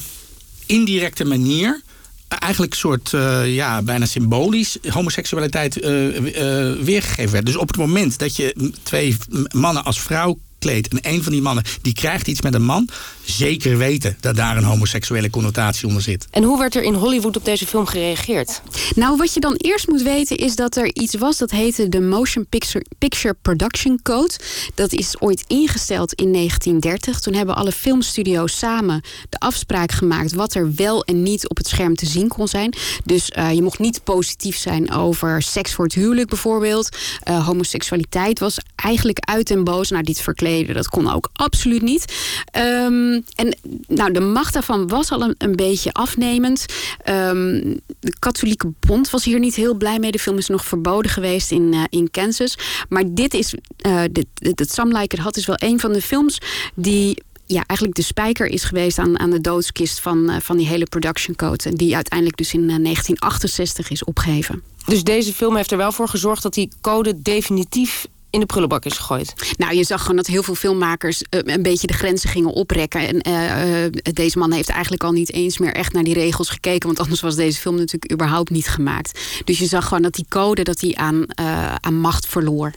[0.66, 1.84] indirecte manier
[2.28, 7.46] eigenlijk een soort, eh, ja, bijna symbolisch homoseksualiteit eh, eh, weergegeven werd.
[7.46, 9.18] Dus op het moment dat je twee
[9.54, 12.90] mannen als vrouw en een van die mannen die krijgt iets met een man,
[13.24, 16.28] zeker weten dat daar een homoseksuele connotatie onder zit.
[16.32, 18.62] En hoe werd er in Hollywood op deze film gereageerd?
[18.96, 22.02] Nou, wat je dan eerst moet weten is dat er iets was dat heette de
[22.02, 24.34] Motion Picture, Picture Production Code.
[24.76, 27.20] Dat is ooit ingesteld in 1930.
[27.20, 31.68] Toen hebben alle filmstudio's samen de afspraak gemaakt wat er wel en niet op het
[31.68, 32.74] scherm te zien kon zijn.
[33.06, 36.90] Dus eh, je mocht niet positief zijn over seks voor het huwelijk bijvoorbeeld.
[37.24, 39.90] Eh, homoseksualiteit was eigenlijk uit en boos.
[39.90, 40.22] Nou, dit
[40.64, 42.14] dat kon ook absoluut niet.
[42.52, 46.66] Ehm, en nou, de macht daarvan was al een, een beetje afnemend.
[47.04, 50.12] Ehm, de katholieke bond was hier niet heel blij mee.
[50.12, 52.58] De film is nog verboden geweest in, eh, in Kansas.
[52.90, 56.38] Maar dit is, eh dit, Sam Like Hot is wel een van de films
[56.76, 60.68] die ja, eigenlijk de spijker is geweest aan, aan de doodskist van, eh, van die
[60.68, 61.74] hele production code.
[61.74, 64.64] Die uiteindelijk dus in eh, 1968 is opgeheven.
[64.86, 68.86] Dus deze film heeft er wel voor gezorgd dat die code definitief in de prullenbak
[68.86, 69.34] is gegooid.
[69.58, 73.08] Nou, je zag gewoon dat heel veel filmmakers eh, een beetje de grenzen gingen oprekken.
[73.08, 76.50] En eh, eh, deze man heeft eigenlijk al niet eens meer echt naar die regels
[76.50, 76.88] gekeken.
[76.88, 79.20] Want anders was deze film natuurlijk überhaupt niet gemaakt.
[79.44, 82.74] Dus je zag gewoon dat die code dat die aan, eh, aan macht verloor.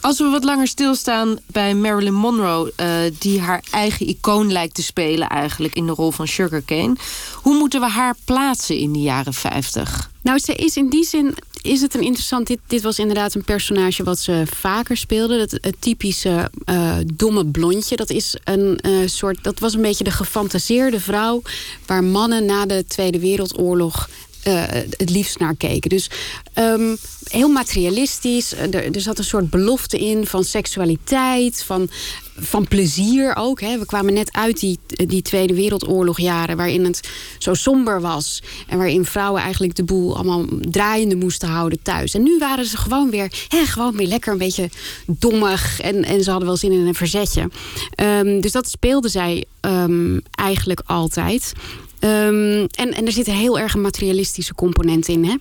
[0.00, 4.82] Als we wat langer stilstaan bij Marilyn Monroe, eh, die haar eigen icoon lijkt te
[4.82, 6.96] spelen eigenlijk in de rol van Sugarcane.
[7.34, 10.10] Hoe moeten we haar plaatsen in de jaren 50?
[10.22, 12.46] Nou, ze is in die zin is het een interessant.
[12.46, 15.38] Dit, dit was inderdaad een personage wat ze vaker speelde.
[15.38, 17.96] Het typische eh, domme blondje.
[17.96, 19.38] Dat is een eh, soort.
[19.42, 21.42] Dat was een beetje de gefantaseerde vrouw.
[21.86, 24.08] waar mannen na de Tweede Wereldoorlog.
[24.42, 24.62] Eh,
[24.96, 25.90] het liefst naar keken.
[25.90, 26.10] Dus
[26.52, 26.96] ehm,
[27.28, 28.52] heel materialistisch.
[28.52, 31.88] Er, er zat een soort belofte in van seksualiteit, van,
[32.36, 33.60] van plezier ook.
[33.60, 33.78] Hè.
[33.78, 36.56] We kwamen net uit die, die Tweede Wereldoorlogjaren...
[36.56, 38.42] waarin het zo somber was.
[38.66, 42.14] En waarin vrouwen eigenlijk de boel allemaal draaiende moesten houden thuis.
[42.14, 44.70] En nu waren ze gewoon weer, hè, gewoon weer lekker een beetje
[45.06, 45.80] dommig.
[45.80, 47.50] En, en ze hadden wel zin in een verzetje.
[47.94, 51.52] Ehm, dus dat speelde zij ehm, eigenlijk altijd.
[52.00, 55.24] Ehm, en, en er zit een heel erg een materialistische component in.
[55.24, 55.34] Hè?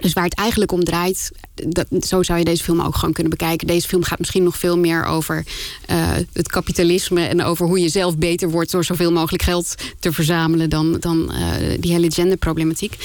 [0.00, 3.32] Dus waar het eigenlijk om draait, dat, zo zou je deze film ook gewoon kunnen
[3.32, 3.66] bekijken.
[3.66, 5.46] Deze film gaat misschien nog veel meer over
[5.86, 10.12] eh, het kapitalisme en over hoe je zelf beter wordt door zoveel mogelijk geld te
[10.12, 12.96] verzamelen dan, dan eh, die hele genderproblematiek.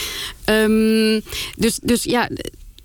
[0.43, 1.19] Ehm,
[1.57, 2.29] dus, dus ja,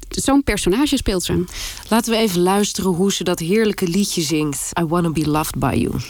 [0.09, 1.44] zo'n personage speelt ze.
[1.88, 4.70] Laten we even luisteren hoe ze dat heerlijke liedje zingt.
[4.81, 6.00] I Wanna Be Loved By You.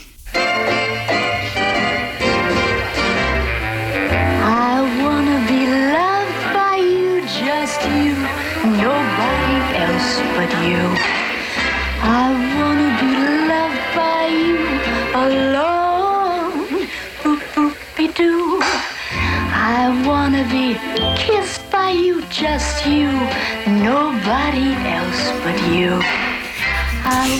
[24.30, 26.02] Nobody else but you.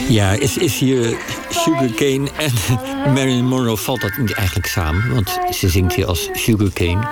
[0.08, 1.16] Ja, is, is hier
[1.50, 2.52] Sugarcane en
[3.14, 5.14] Marilyn Monroe valt dat niet eigenlijk samen?
[5.14, 7.08] Want ze zingt hier als Sugarcane.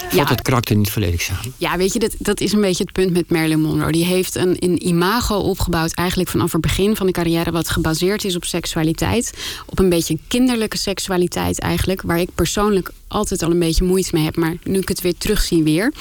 [0.00, 0.24] Valt Ja.
[0.28, 1.54] het karakter niet volledig samen?
[1.56, 3.92] Ja, weet je, dat, dat is een beetje het punt met Marilyn Monroe.
[3.92, 8.24] Die heeft een, een imago opgebouwd, eigenlijk vanaf het begin van de carrière, wat gebaseerd
[8.24, 9.32] is op seksualiteit.
[9.66, 14.24] Op een beetje kinderlijke seksualiteit eigenlijk, waar ik persoonlijk altijd al een beetje moeite mee
[14.24, 14.36] heb.
[14.36, 15.92] Maar nu ik het weer terugzie weer.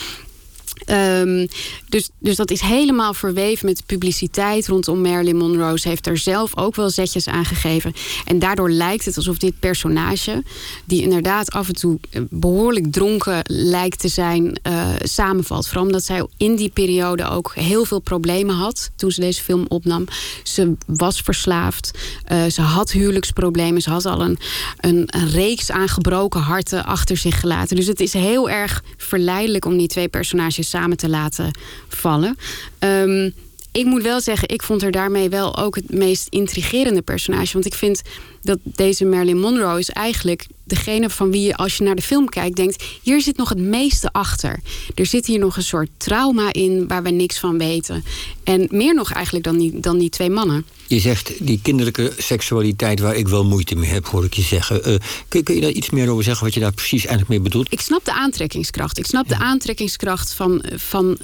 [0.85, 1.47] Ehm,
[1.89, 5.79] dus, dus dat is helemaal verweven met publiciteit rondom Marilyn Monroe.
[5.79, 7.93] Ze heeft er zelf ook wel zetjes aan gegeven.
[8.25, 10.43] En daardoor lijkt het alsof dit personage,
[10.85, 15.65] die inderdaad af en toe eh, behoorlijk dronken lijkt te zijn, uh, samenvalt.
[15.67, 19.65] Vooral omdat zij in die periode ook heel veel problemen had toen ze deze film
[19.67, 20.05] opnam.
[20.43, 21.91] Ze was verslaafd,
[22.31, 24.37] uh, ze had huwelijksproblemen, ze had al een,
[24.77, 27.75] een, een reeks aan gebroken harten achter zich gelaten.
[27.75, 31.51] Dus het is heel erg verleidelijk om die twee personages samen te laten
[31.87, 32.37] vallen.
[32.79, 33.33] Um,
[33.77, 37.53] ik moet wel zeggen, ik vond er daarmee wel ook het meest intrigerende personage.
[37.53, 38.01] Want ik vind
[38.41, 42.29] dat deze Marilyn Monroe is eigenlijk degene van wie je als je naar de film
[42.29, 42.83] kijkt denkt...
[43.01, 44.59] hier zit nog het meeste achter.
[44.95, 48.03] Er zit hier nog een soort trauma in waar we niks van weten.
[48.43, 50.65] En meer nog eigenlijk dan die, dan die twee mannen.
[50.87, 54.89] Je zegt die kinderlijke seksualiteit waar ik wel moeite mee heb, hoor ik je zeggen.
[54.89, 54.95] Uh,
[55.27, 57.71] kun, kun, je daar iets meer over zeggen wat je daar precies eigenlijk mee bedoelt?
[57.71, 58.97] Ik snap de aantrekkingskracht.
[58.97, 61.17] Ik snap de aantrekkingskracht van, van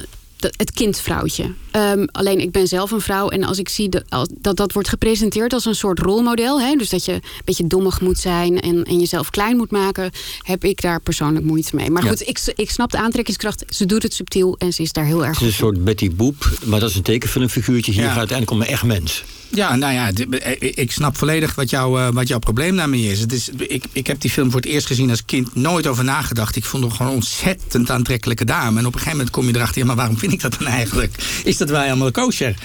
[0.43, 1.53] het kindvrouwtje.
[1.75, 4.03] Um, alleen ik ben zelf een vrouw en als ik zie dat
[4.41, 8.01] dat, dat wordt gepresenteerd als een soort rolmodel, hè, dus dat je een beetje dommig
[8.01, 11.89] moet zijn en, en jezelf klein moet maken, heb ik daar persoonlijk moeite mee.
[11.89, 13.63] Maar goed, ik, ik snap de aantrekkingskracht.
[13.67, 16.11] Ze doet het subtiel en ze is daar heel erg Het is een soort Betty
[16.15, 17.91] Boop, maar dat is een tekenfilmfiguurtje.
[17.91, 18.07] Hier ja.
[18.07, 19.23] gaat uiteindelijk om een echt mens.
[19.55, 20.11] Ja, nou ja,
[20.59, 23.19] ik snap volledig wat, jou, wat jouw probleem daarmee is.
[23.19, 26.03] Het is ik, ik heb die film voor het eerst gezien als kind, nooit over
[26.03, 26.55] nagedacht.
[26.55, 28.79] Ik vond haar gewoon een ontzettend aantrekkelijke dame.
[28.79, 31.41] En op een gegeven moment kom je erachter, maar waarom vind ik dat dan eigenlijk?
[31.43, 32.55] Is dat wel helemaal kosher?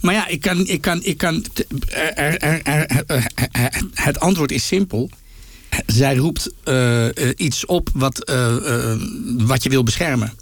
[0.00, 1.44] Maar ja, ik kan, ik kan, ik kan,
[3.94, 5.10] het antwoord is simpel.
[5.86, 6.50] Zij roept
[7.36, 8.32] iets op wat,
[9.36, 10.32] wat je wil beschermen.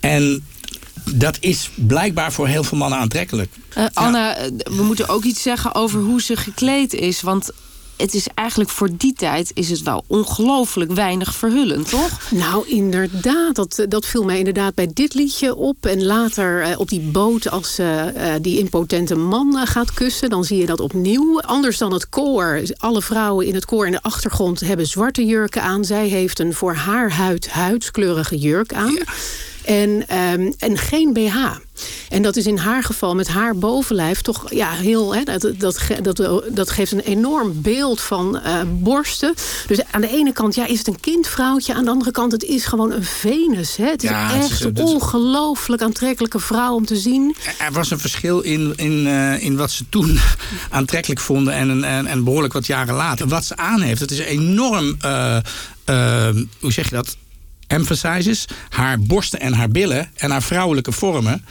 [0.00, 0.44] En
[1.14, 3.52] dat is blijkbaar voor heel veel mannen aantrekkelijk.
[3.78, 4.50] Uh, Anna, ja.
[4.76, 7.20] we moeten ook iets zeggen over hoe ze gekleed is.
[7.20, 7.50] Want
[7.96, 12.30] het is eigenlijk voor die tijd is het wel ongelooflijk weinig verhullend, toch?
[12.30, 13.54] Nou, inderdaad.
[13.54, 15.86] Dat, dat viel mij inderdaad bij dit liedje op.
[15.86, 20.30] En later uh, op die boot, als ze uh, die impotente man uh, gaat kussen...
[20.30, 21.40] dan zie je dat opnieuw.
[21.40, 22.62] Anders dan het koor.
[22.76, 25.84] Alle vrouwen in het koor in de achtergrond hebben zwarte jurken aan.
[25.84, 28.92] Zij heeft een voor haar huid huidskleurige jurk aan.
[28.92, 29.12] Ja.
[29.66, 31.36] En, um, en geen BH.
[32.08, 35.14] En dat is in haar geval met haar bovenlijf toch ja, heel.
[35.14, 39.34] Hè, dat, dat, dat, dat geeft een enorm beeld van uh, borsten.
[39.66, 41.74] Dus aan de ene kant ja, is het een kindvrouwtje.
[41.74, 43.76] Aan de andere kant het is gewoon een Venus.
[43.76, 43.86] Hè.
[43.86, 47.36] Het is ja, echt een ongelooflijk aantrekkelijke vrouw om te zien.
[47.58, 50.18] Er was een verschil in, in, uh, in wat ze toen
[50.70, 51.54] aantrekkelijk vonden.
[51.54, 53.28] En, en, en behoorlijk wat jaren later.
[53.28, 54.96] Wat ze aan heeft, het is enorm.
[55.04, 55.38] Uh,
[56.60, 57.16] hoe zeg je dat?
[57.66, 61.44] Emphasizes haar borsten en haar billen en haar vrouwelijke vormen.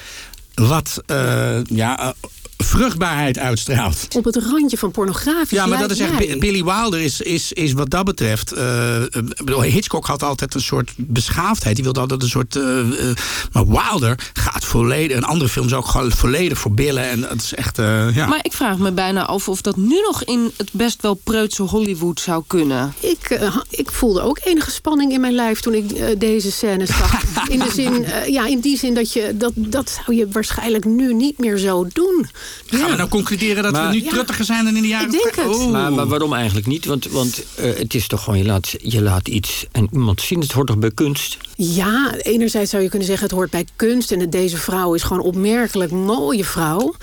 [0.54, 2.14] Wat uh, ja,
[2.58, 4.08] vruchtbaarheid uitstraalt.
[4.16, 5.58] Op het randje van pornografisch.
[5.58, 6.40] Ja, maar dat is echt.
[6.40, 8.58] Billy Wilder is, is, is wat dat betreft.
[8.58, 11.76] Uh, Hitchcock had altijd een soort beschaafdheid.
[11.76, 12.56] Die wilde altijd een soort.
[12.56, 13.16] Uh, uh,
[13.52, 15.18] maar Wilder gaat volledig.
[15.18, 17.10] En andere films ook gewoon volledig voor billen.
[17.10, 17.78] En dat is echt.
[17.78, 18.28] ja.
[18.28, 21.62] Maar ik vraag me bijna af of dat nu nog in het best wel preutse
[21.62, 22.94] Hollywood zou kunnen.
[23.00, 27.24] Ik, ik voelde ook enige spanning in mijn lijf toen ik deze scène zag.
[27.54, 29.34] in, de zin, ja, in die zin dat je.
[29.36, 32.28] Dat, dat zou je waarschijnlijk nu niet meer zo doen.
[32.66, 32.90] Gaan ja.
[32.90, 34.10] we nou concluderen dat maar, we nu ja.
[34.10, 35.06] truttiger zijn dan in de jaren...
[35.06, 35.56] Ik denk het.
[35.56, 35.72] Oh.
[35.72, 36.86] Maar, maar, waarom eigenlijk niet?
[36.86, 40.40] Want, want uh, het is toch gewoon, je laat, je laat iets en iemand zien.
[40.40, 41.38] Het hoort toch bij kunst?
[41.56, 44.12] Ja, enerzijds zou je kunnen zeggen het hoort bij kunst.
[44.12, 46.94] En deze vrouw is gewoon opmerkelijk mooie vrouw.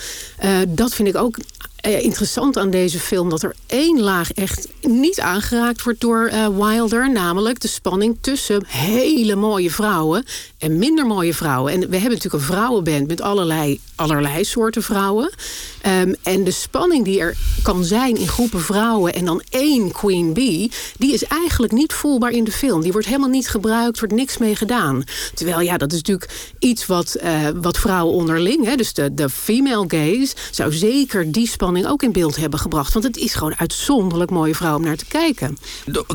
[0.44, 1.36] Uh, dat vind ik ook
[1.86, 6.48] uh, interessant aan deze film dat er één laag echt niet aangeraakt wordt door uh,
[6.48, 7.12] Wilder.
[7.12, 10.24] Namelijk de spanning tussen hele mooie vrouwen
[10.58, 11.72] en minder mooie vrouwen.
[11.72, 15.30] En we hebben natuurlijk een vrouwenband met allerlei, allerlei soorten vrouwen.
[15.86, 20.32] Um, en de spanning die er kan zijn in groepen vrouwen en dan één Queen
[20.32, 22.82] Bee, die is eigenlijk niet voelbaar in de film.
[22.82, 25.04] Die wordt helemaal niet gebruikt, wordt niks mee gedaan.
[25.34, 29.30] Terwijl ja, dat is natuurlijk iets wat, uh, wat vrouwen onderling, hè, dus de, de
[29.30, 32.92] female gaze, zou zeker die spanning ook in beeld hebben gebracht.
[32.92, 35.56] Want het is gewoon uitzonderlijk mooie vrouw om naar te kijken.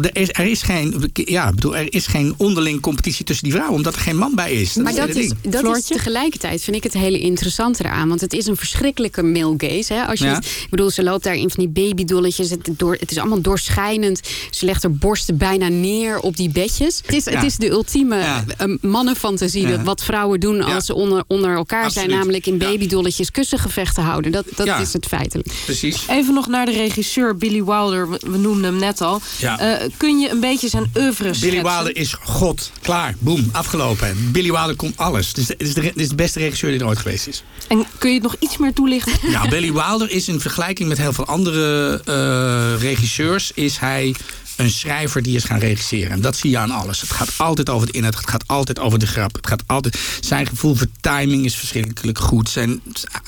[0.01, 3.77] Er is, er is geen, ja, bedoel, er is geen onderling competitie tussen die vrouwen,
[3.77, 4.73] omdat er geen man bij is.
[4.73, 8.07] Dat maar is dat, is, dat is tegelijkertijd, vind ik het hele interessante eraan.
[8.07, 9.93] Want het is een verschrikkelijke male gaze.
[9.93, 10.03] Hè?
[10.05, 10.33] Als je Ja.
[10.35, 12.49] het- ik bedoel, ze loopt daar in van die babydolletjes.
[12.49, 14.19] Het, door, het is allemaal doorschijnend.
[14.51, 17.01] Ze legt haar borsten bijna neer op die bedjes.
[17.05, 17.31] Het is, Ja.
[17.31, 18.19] het is de ultieme
[18.57, 19.61] eh, mannenfantasie.
[19.61, 19.69] Ja.
[19.69, 22.09] dat Wat vrouwen doen als ze onder, onder elkaar zijn.
[22.09, 24.31] Namelijk in babydolletjes kussengevechten houden.
[24.31, 24.77] Dat, dat Ja.
[24.79, 25.46] is het feitelijk.
[25.65, 26.05] Precies.
[26.07, 28.09] Even nog naar de regisseur Billy Wilder.
[28.09, 29.21] We noemden hem net al.
[29.37, 29.59] Ja.
[29.59, 31.63] Eh, kun je een beetje zijn oeuvre Billy schetsen?
[31.63, 32.71] Wilder is God.
[32.81, 33.15] Klaar.
[33.19, 33.49] Boom.
[33.51, 34.31] Afgelopen.
[34.31, 35.27] Billy Wilder komt alles.
[35.27, 37.43] Het is, de, is, de, is de beste regisseur die er ooit geweest is.
[37.67, 39.13] En kun je het nog iets meer toelichten?
[39.37, 43.51] Nou, Billy Wilder is in vergelijking met heel veel andere eh, regisseurs...
[43.53, 44.15] is hij
[44.57, 46.11] een schrijver die is gaan regisseren.
[46.11, 47.01] En dat zie je aan alles.
[47.01, 48.15] Het gaat altijd over het inhoud.
[48.15, 49.35] Het gaat altijd over de grap.
[49.35, 52.49] Het gaat altijd, zijn gevoel voor timing is verschrikkelijk goed.
[52.49, 52.81] Zijn,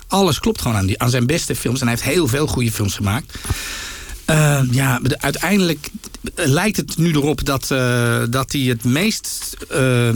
[0.08, 1.80] alles klopt gewoon aan, die, aan zijn beste films.
[1.80, 3.38] En hij heeft heel veel goede films gemaakt.
[4.30, 5.90] Uh, ja, uiteindelijk
[6.36, 10.10] lijkt het nu erop dat, uh, dat hij het meest uh,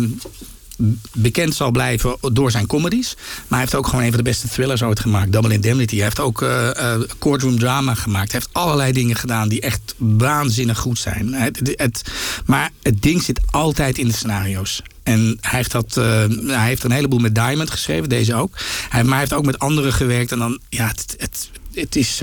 [1.14, 3.16] bekend zal blijven door zijn comedies.
[3.16, 5.32] Maar hij heeft ook gewoon een van de beste thrillers ooit gemaakt.
[5.32, 5.96] Double Indemnity.
[5.96, 8.32] Hij heeft ook uh, uh, courtroom drama gemaakt.
[8.32, 11.34] Hij heeft allerlei dingen gedaan die echt waanzinnig goed zijn.
[11.34, 12.02] Het,
[12.46, 14.82] maar het ding zit altijd in de scenario's.
[15.04, 16.06] En hij heeft, dat, uh,
[16.48, 18.58] hij heeft een heleboel met Diamond geschreven, deze ook.
[18.90, 20.32] Hij, maar hij heeft ook met anderen gewerkt.
[20.32, 22.22] En dan, ja, het, het, is,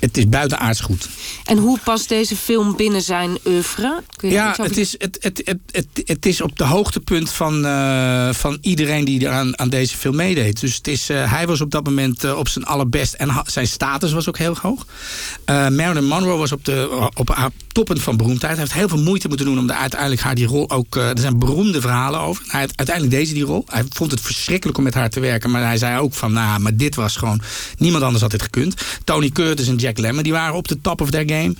[0.00, 1.08] het, is buitenaards goed.
[1.44, 4.02] En hoe past deze film binnen zijn oeuvre?
[4.16, 7.64] Kun je ja, het is, het, het, het, het, het is op de hoogtepunt van,
[7.66, 10.60] uh, van iedereen die aan, aan deze film meedeed.
[10.60, 13.14] Dus het is, uh, hij was op dat moment uh, op zijn allerbest.
[13.14, 14.86] En zijn status was ook heel hoog.
[15.46, 18.52] Marilyn Monroe was op, de, op haar toppunt van beroemdheid.
[18.52, 20.96] Hij heeft heel veel moeite moeten doen om de, uiteindelijk haar die rol ook...
[20.96, 22.44] er zijn beroemde verhalen over.
[22.46, 23.64] Hij, uiteindelijk deze die rol.
[23.66, 25.50] Hij vond het verschrikkelijk om met haar te werken.
[25.50, 27.40] Maar hij zei ook van, nou, maar dit was gewoon...
[27.78, 28.74] Niemand anders had dit gekund.
[29.04, 31.54] Tony Curtis en Jack Lemmon, die waren op de top of their game.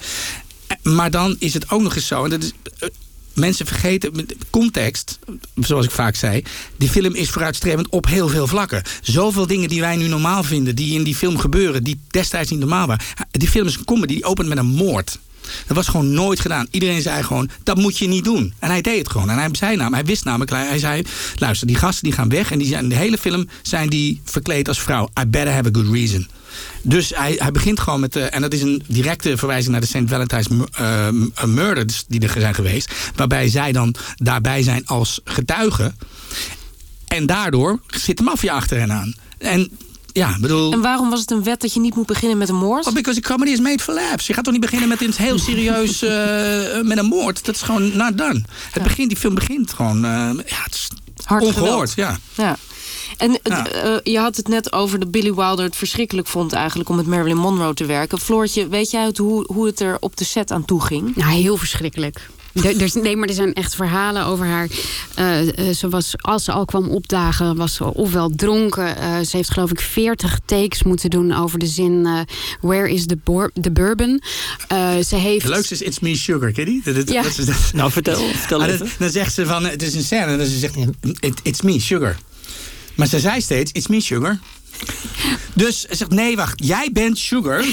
[0.82, 2.24] Maar dan is het ook nog eens zo...
[2.24, 2.52] En dat is,
[3.34, 5.18] mensen vergeten context,
[5.54, 6.42] zoals ik vaak zei.
[6.76, 8.82] Die film is vooruitstrevend op heel veel vlakken.
[9.02, 12.60] Zoveel dingen die wij nu normaal vinden, die in die film gebeuren, die destijds niet
[12.60, 13.04] normaal waren.
[13.30, 15.18] Die film is een comedy, die opent met een moord.
[15.66, 16.66] Dat was gewoon nooit gedaan.
[16.70, 18.54] Iedereen zei gewoon, dat moet je niet doen.
[18.58, 19.30] En hij deed het gewoon.
[19.30, 21.02] En hij zei namelijk, hij wist namelijk, hij zei...
[21.36, 24.68] luister, die gasten die gaan weg en die zijn, de hele film zijn die verkleed
[24.68, 25.08] als vrouw.
[25.20, 26.28] I better have a good reason.
[26.82, 28.16] Dus hij, hij begint gewoon met...
[28.16, 30.02] Uh, en dat is een directe verwijzing naar de St.
[30.06, 30.46] Valentine's
[30.80, 31.08] uh,
[31.46, 32.94] Murders die er zijn geweest.
[33.16, 35.96] Waarbij zij dan daarbij zijn als getuigen.
[37.08, 39.14] En daardoor zit de maffia achter hen aan.
[39.38, 39.70] En
[40.12, 40.72] ja, bedoel...
[40.72, 42.86] En waarom was het een wet dat je niet moet beginnen met een moord?
[42.86, 44.26] Oh, because comedy is made for laughs.
[44.26, 46.10] Je gaat toch niet beginnen met iets heel serieus uh,
[46.82, 47.44] met een moord.
[47.44, 48.42] Dat is gewoon not done.
[48.70, 50.04] Het begint, die film begint gewoon...
[50.04, 50.88] Uh, ja, het is
[51.24, 51.92] Hard ongehoord.
[51.96, 52.18] Ja.
[52.34, 52.56] ja.
[53.16, 53.84] En ja.
[53.84, 57.06] uh, je had het net over dat Billy Wilder het verschrikkelijk vond eigenlijk om met
[57.06, 58.18] Marilyn Monroe te werken.
[58.18, 61.16] Floortje, weet jij het, hoe, hoe het er op de set aan toe ging?
[61.16, 62.28] Nou, heel verschrikkelijk.
[62.52, 64.68] Er, nee, maar er zijn echt verhalen over haar.
[65.18, 68.96] Uh, uh, ze was, als ze al kwam opdagen, was ze ofwel dronken.
[68.98, 72.08] Uh, ze heeft geloof ik 40 takes moeten doen over de zin...
[72.60, 74.22] Where is the, the bourbon?
[75.04, 75.42] ze heeft...
[75.42, 77.22] Het leukste is It's Me Sugar, ken je ja.
[77.22, 80.24] dat, dat, nou, vertel, vertel ah, dan, dan, zegt ze van, het is een scène.
[80.24, 80.76] En dan ze zegt,
[81.20, 82.16] It, It's Me Sugar.
[83.00, 84.38] Maar ze zei steeds, It's Me Sugar.
[85.54, 87.64] Dus hij zegt, nee, wacht, jij bent Sugar.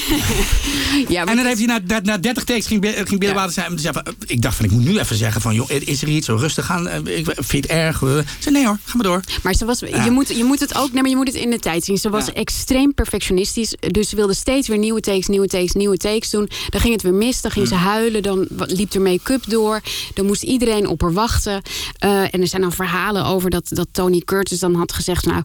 [1.08, 3.50] ja, en dan heeft hij na, na, na 30 takes ging, ging Bill ja.
[3.50, 3.80] zijn.
[4.26, 6.72] Ik dacht van, ik moet nu even zeggen van, joh, is er iets zo rustig
[6.72, 7.08] aan?
[7.08, 8.00] Ik vind het erg.
[8.00, 9.22] Ze zei, nee hoor, ga maar door.
[9.44, 10.04] Maar ze was, ja.
[10.04, 11.98] je, moet, je moet het ook, nee, maar je moet het in de tijd zien.
[11.98, 12.34] Ze was ja.
[12.34, 13.76] extreem perfectionistisch.
[13.80, 16.50] Dus ze wilde steeds weer nieuwe takes, nieuwe takes, nieuwe takes doen.
[16.70, 17.78] Dan ging het weer mis, dan ging hmm.
[17.78, 18.24] ze huilen.
[18.24, 19.82] Dan liep er make-up door.
[20.14, 21.62] Dan moest iedereen op haar wachten.
[22.06, 25.26] Uh, en er zijn dan verhalen over dat, dat Tony Curtis dan had gezegd...
[25.26, 25.44] nou,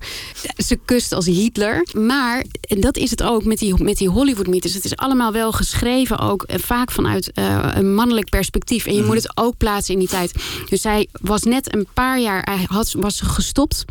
[0.56, 1.86] ze kust als Hitler.
[1.92, 4.74] Maar en dat is het ook met die, met die Hollywood-mythes.
[4.74, 8.86] Het is allemaal wel geschreven ook vaak vanuit uh, een mannelijk perspectief.
[8.86, 9.06] En je mm.
[9.06, 10.34] moet het ook plaatsen in die tijd.
[10.68, 12.42] Dus zij was net een paar jaar...
[12.42, 13.84] Hij had, was gestopt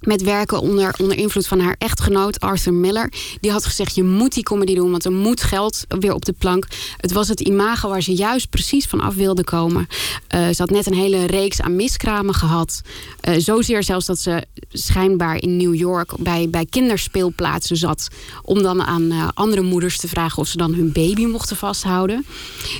[0.00, 3.12] met werken onder, onder invloed van haar echtgenoot Arthur Miller.
[3.40, 6.32] Die had gezegd, je moet die comedy doen, want er moet geld weer op de
[6.32, 6.66] plank.
[6.96, 9.86] Het was het imago waar ze juist precies van af wilde komen.
[10.34, 12.80] Uh, ze had net een hele reeks aan miskramen gehad.
[13.28, 18.08] Uh, zozeer zelfs dat ze schijnbaar in New York bij, bij kinderspeelplaatsen zat...
[18.42, 22.26] om dan aan uh, andere moeders te vragen of ze dan hun baby mochten vasthouden.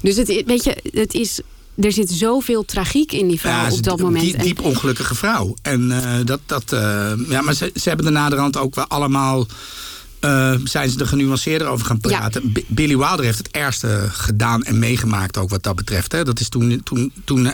[0.02, 1.40] Dus het, weet je, het is
[1.76, 4.24] er zit zoveel tragiek in die vrouw ja, op dat moment.
[4.24, 5.54] Diep, diep ongelukkige vrouw.
[5.62, 6.80] En uh, dat, dat, uh,
[7.28, 9.46] ja, maar ze, ze hebben de naderhand ook wel allemaal.
[10.20, 12.50] Uh, zijn ze er genuanceerder over gaan praten.
[12.54, 12.60] Ja.
[12.66, 16.12] Billy Wilder heeft het ergste gedaan en meegemaakt ook wat dat betreft.
[16.12, 16.24] Hè.
[16.24, 17.52] Dat is toen, toen, toen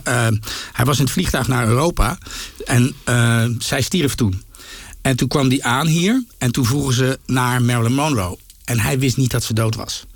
[0.73, 2.19] hij was in het vliegtuig naar Europa
[2.65, 2.95] en
[3.59, 4.43] zij stierf toen.
[5.03, 8.39] En toen kwam die aan hier en toen vroegen ze naar Marilyn Monroe.
[8.65, 10.07] En hij wist niet dat ze dood was.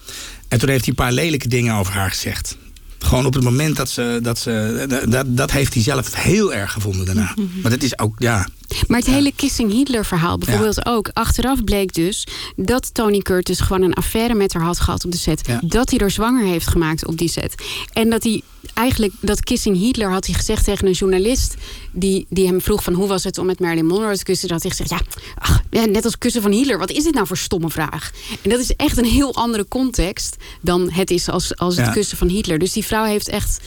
[0.49, 2.57] En toen heeft hij een paar lelijke dingen over haar gezegd.
[2.99, 4.19] Gewoon op het moment dat ze.
[4.23, 7.33] Dat, ze, dat, dat heeft hij zelf heel erg gevonden daarna.
[7.37, 7.61] Mhm.
[7.63, 8.15] Maar dat is ook.
[8.19, 8.47] Ja,
[8.87, 11.11] maar het hele Kissing Hitler verhaal bijvoorbeeld ook.
[11.13, 12.27] Achteraf bleek dus
[12.57, 15.47] dat Tony Curtis gewoon een affaire met haar had gehad op de set.
[15.47, 15.61] Ja.
[15.65, 17.55] Dat hij er zwanger heeft gemaakt op die set.
[17.93, 18.43] En dat hij
[18.75, 21.55] eigenlijk, dat Kissing Hitler had hij gezegd tegen een journalist.
[21.93, 24.49] Die, die hem vroeg van hoe was het om met Marilyn Monroe te kussen.
[24.49, 25.01] Dat hij gezegd, ja,
[25.39, 26.79] ach, net als kussen van Hitler.
[26.79, 28.11] Wat is dit nou voor stomme vraag?
[28.43, 32.19] En dat is echt een heel andere context dan het is als, als het kussen
[32.19, 32.59] van Hitler.
[32.59, 33.61] Dus die vrouw heeft echt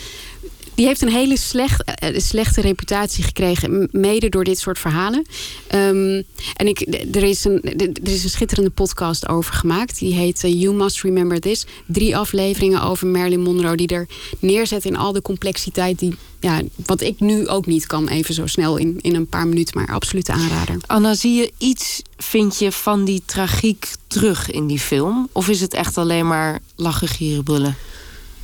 [0.80, 5.26] Die heeft een hele slecht, eh, slechte reputatie gekregen, mede door dit soort verhalen.
[5.68, 6.22] Ehm,
[6.56, 6.80] en ik,
[7.16, 7.62] er, is een,
[8.04, 10.00] er is een schitterende podcast over gemaakt.
[10.00, 11.66] Die heet eh, You Must Remember This.
[11.88, 14.08] Drie afleveringen over Marilyn Monroe, die er
[14.40, 16.16] neerzet in al de complexiteit die.
[16.40, 19.78] Ja, wat ik nu ook niet kan, even zo snel in, in een paar minuten,
[19.78, 20.78] maar absoluut aanrader.
[20.86, 25.30] Anna, zie je iets, vind je, van die tragiek terug in die film?
[25.32, 27.76] Of is het echt alleen maar lachen, gieren?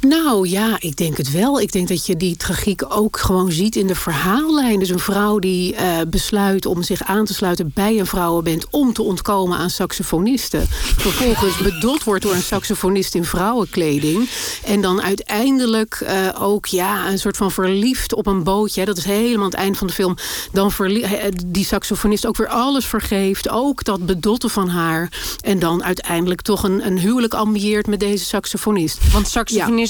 [0.09, 1.61] Nou ja, ik denk het wel.
[1.61, 4.79] Ik denk dat je die tragiek ook gewoon ziet in de verhaallijn.
[4.79, 8.93] Dus een vrouw die eh, besluit om zich aan te sluiten bij een vrouwenband om
[8.93, 10.67] te ontkomen aan saxofonisten.
[10.97, 14.29] Vervolgens bedot wordt door een saxofonist in vrouwenkleding.
[14.63, 18.85] En dan uiteindelijk eh, ook ja, een soort van verliefd op een bootje.
[18.85, 20.15] Dat is helemaal het eind van de film.
[20.51, 23.49] Dan eh, die saxofonist ook weer alles vergeeft.
[23.49, 25.11] Ook dat bedotten van haar.
[25.41, 29.11] En dan uiteindelijk toch een, een huwelijk ambieert met deze saxofonist.
[29.11, 29.27] Want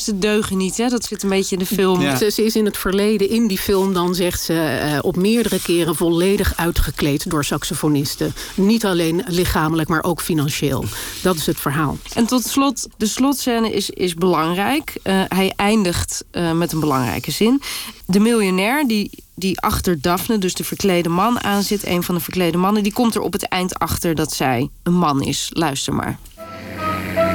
[0.06, 0.88] saxofonisten deugen niet, hè?
[0.88, 2.18] Dat zit een beetje in de film.
[2.18, 5.62] Ze, ze is in het verleden, in die film, dan zegt ze eh, op meerdere
[5.62, 8.34] keren volledig uitgekleed door saxofonisten.
[8.56, 10.86] Niet alleen lichamelijk, maar ook financieel.
[11.22, 11.98] Dat is het verhaal.
[12.14, 14.98] En tot slot, de slotscène is, is belangrijk.
[15.04, 17.62] Eh, hij eindigt eh, met een belangrijke zin.
[18.06, 21.86] De miljonair die, die achter Daphne, dus de verklede man, aan zit...
[21.86, 24.98] een van de verklede mannen, die komt er op het eind achter dat zij een
[24.98, 25.50] man is.
[25.54, 26.20] Luister maar.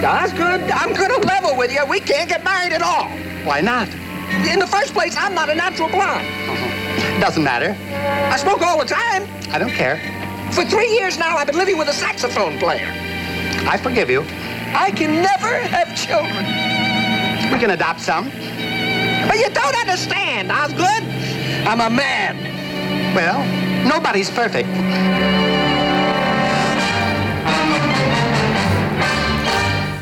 [0.00, 0.62] That's good.
[0.70, 1.84] I'm gonna level with you.
[1.84, 3.08] We can't get married at all.
[3.44, 3.88] Why not?
[4.48, 6.26] In the first place, I'm not a natural blonde.
[6.26, 7.20] Uh-huh.
[7.20, 7.76] Doesn't matter.
[8.32, 9.28] I smoke all the time.
[9.50, 10.00] I don't care.
[10.52, 12.88] For three years now, I've been living with a saxophone player.
[13.68, 14.22] I forgive you.
[14.72, 16.44] I can never have children.
[17.52, 18.30] We can adopt some.
[19.28, 21.04] But you don't understand, Osgood.
[21.66, 23.14] I'm a man.
[23.14, 23.44] Well,
[23.86, 24.68] nobody's perfect.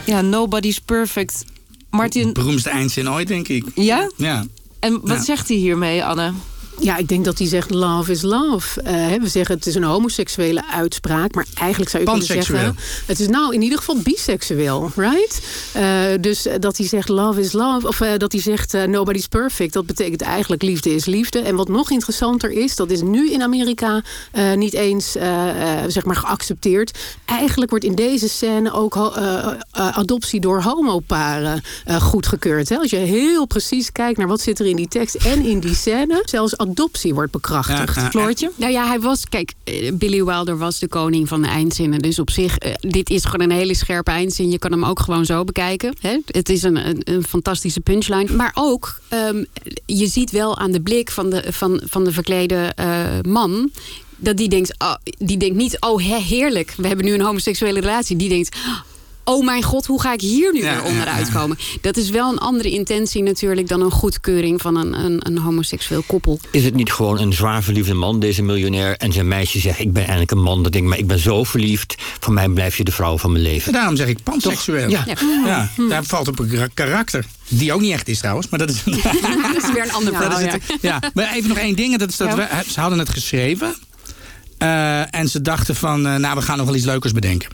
[0.09, 1.45] Ja, nobody's perfect.
[1.91, 3.65] Martin, Beroemdste eindzin ooit, denk ik.
[3.75, 4.11] ja?
[4.17, 4.45] Ja.
[4.81, 5.23] En wat Ja.
[5.23, 6.33] zegt hij hiermee, Anne?
[6.81, 8.83] Ja, ik denk dat hij zegt love is love.
[8.83, 12.77] Eh, we zeggen het is een homoseksuele uitspraak, maar eigenlijk zou je kunnen zeggen...
[13.07, 15.41] het is nou in ieder geval biseksueel, right?
[15.73, 15.83] Eh,
[16.21, 19.73] dus eh, dat hij zegt love is love, of dat hij zegt nobody's perfect...
[19.73, 21.39] dat betekent eigenlijk liefde is liefde.
[21.39, 24.03] En wat nog interessanter is, dat is nu in Amerika
[24.55, 25.13] niet eens
[25.87, 26.99] zeg maar geaccepteerd.
[27.25, 28.97] Eigenlijk wordt in deze scène ook
[29.71, 31.63] adoptie door homoparen
[32.01, 32.69] goedgekeurd.
[32.69, 32.77] Hè?
[32.77, 35.75] Als je heel precies kijkt naar wat zit er in die tekst en in die
[35.75, 36.23] scène...
[36.25, 37.95] zelfs adoptie wordt bekrachtigd.
[37.95, 38.51] Ja, ja, Floortje?
[38.57, 41.99] Nou ja, hij was, kijk, eh, Billy Wilder was de koning van de eindzinnen.
[41.99, 44.51] Dus op zich, eh, dit is gewoon een hele scherpe eindzin.
[44.51, 45.95] Je kan hem ook gewoon zo bekijken.
[46.01, 46.19] Hè?
[46.27, 48.33] Het is een, een, een fantastische punchline.
[48.33, 49.45] Maar ook, ehm,
[49.87, 53.71] je ziet wel aan de blik van de, van, van de verklede eh, man
[54.19, 58.17] dat die denkt, oh, die denkt niet, oh heerlijk, we hebben nu een homoseksuele relatie.
[58.17, 58.57] Die denkt,
[59.29, 61.33] oh mijn god, hoe ga ik hier nu Ja, weer onderuit ja.
[61.33, 61.59] komen?
[61.81, 66.03] Dat is wel een andere intentie natuurlijk dan een goedkeuring van een, een, een homoseksueel
[66.07, 66.41] koppel.
[66.51, 68.97] Is het niet gewoon een zwaar verliefde man, deze miljonair...
[68.97, 70.63] en zijn meisje zegt, ik ben eigenlijk een man.
[70.63, 71.95] Dat denk ik, maar ik ben zo verliefd.
[72.21, 73.73] Voor mij blijf je de vrouw van mijn leven.
[73.73, 74.89] Daarom zeg ik panseksueel.
[74.91, 75.05] Ja.
[75.45, 75.71] Ja.
[75.89, 77.25] daar valt op een kara- karakter.
[77.49, 78.83] Die ook niet echt is trouwens, maar dat is...
[78.85, 80.59] Dat is weer een ander verhaal.
[80.81, 81.01] ja.
[81.15, 81.99] Maar even nog één ding.
[81.99, 82.37] Dat is dat Ja.
[82.37, 83.75] we, ze hadden het geschreven.
[84.59, 87.49] eh, en ze dachten van, eh, nou, we gaan nog wel iets leukers bedenken.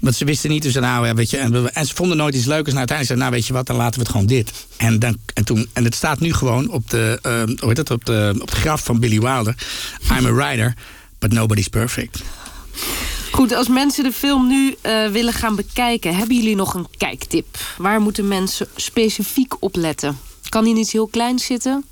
[0.00, 2.72] Want ze wisten niet, dus nou, weet je, en, en ze vonden nooit iets leukers.
[2.72, 4.52] En uiteindelijk zeiden, nou, weet je wat, dan laten we het gewoon dit.
[4.76, 7.90] En, dan, en, toen, en het staat nu gewoon op, de, eh, hoe heet dat,
[7.90, 9.54] op, de, op het graf van Billy Wilder.
[10.18, 10.74] I'm a writer,
[11.18, 12.22] but nobody's perfect.
[13.30, 17.46] Goed, als mensen de film nu eh, willen gaan bekijken, hebben jullie nog een kijktip?
[17.78, 20.18] Waar moeten mensen specifiek op letten?
[20.48, 21.84] Kan hier iets heel kleins zitten?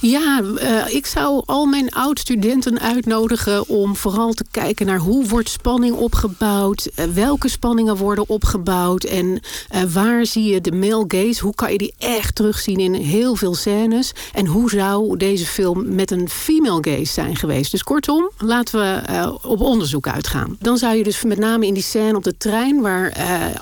[0.00, 5.48] Ja, eh, ik zou al mijn oud-studenten uitnodigen om vooral te kijken naar hoe wordt
[5.48, 11.44] spanning opgebouwd, eh, welke spanningen worden opgebouwd en eh, waar zie je de male gaze,
[11.44, 15.94] hoe kan je die echt terugzien in heel veel scènes en hoe zou deze film
[15.94, 17.70] met een female gaze zijn geweest.
[17.70, 20.56] Dus kortom, laten we op onderzoek uitgaan.
[20.60, 23.12] Dan zou je dus met name in die scène op de trein waar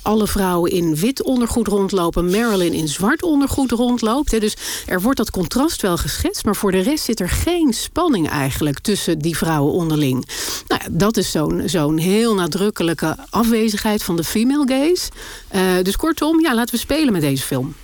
[0.02, 4.30] alle vrouwen in wit ondergoed rondlopen, Marilyn in zwart ondergoed rondloopt.
[4.30, 7.72] Hè, dus er wordt dat contrast wel geschetst, maar voor de rest zit er geen
[7.72, 10.28] spanning eigenlijk tussen die vrouwen onderling.
[10.66, 15.10] Nou ja, dat is zo'n zo'n heel nadrukkelijke afwezigheid van de female gaze.
[15.48, 17.74] Eh, dus kortom, ja, laten we spelen met deze film.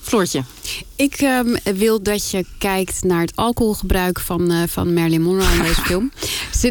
[0.00, 0.42] Floortje.
[0.96, 5.62] Ik ehm, wil dat je kijkt naar het alcoholgebruik van, eh, van Marilyn Monroe in
[5.62, 6.12] deze film.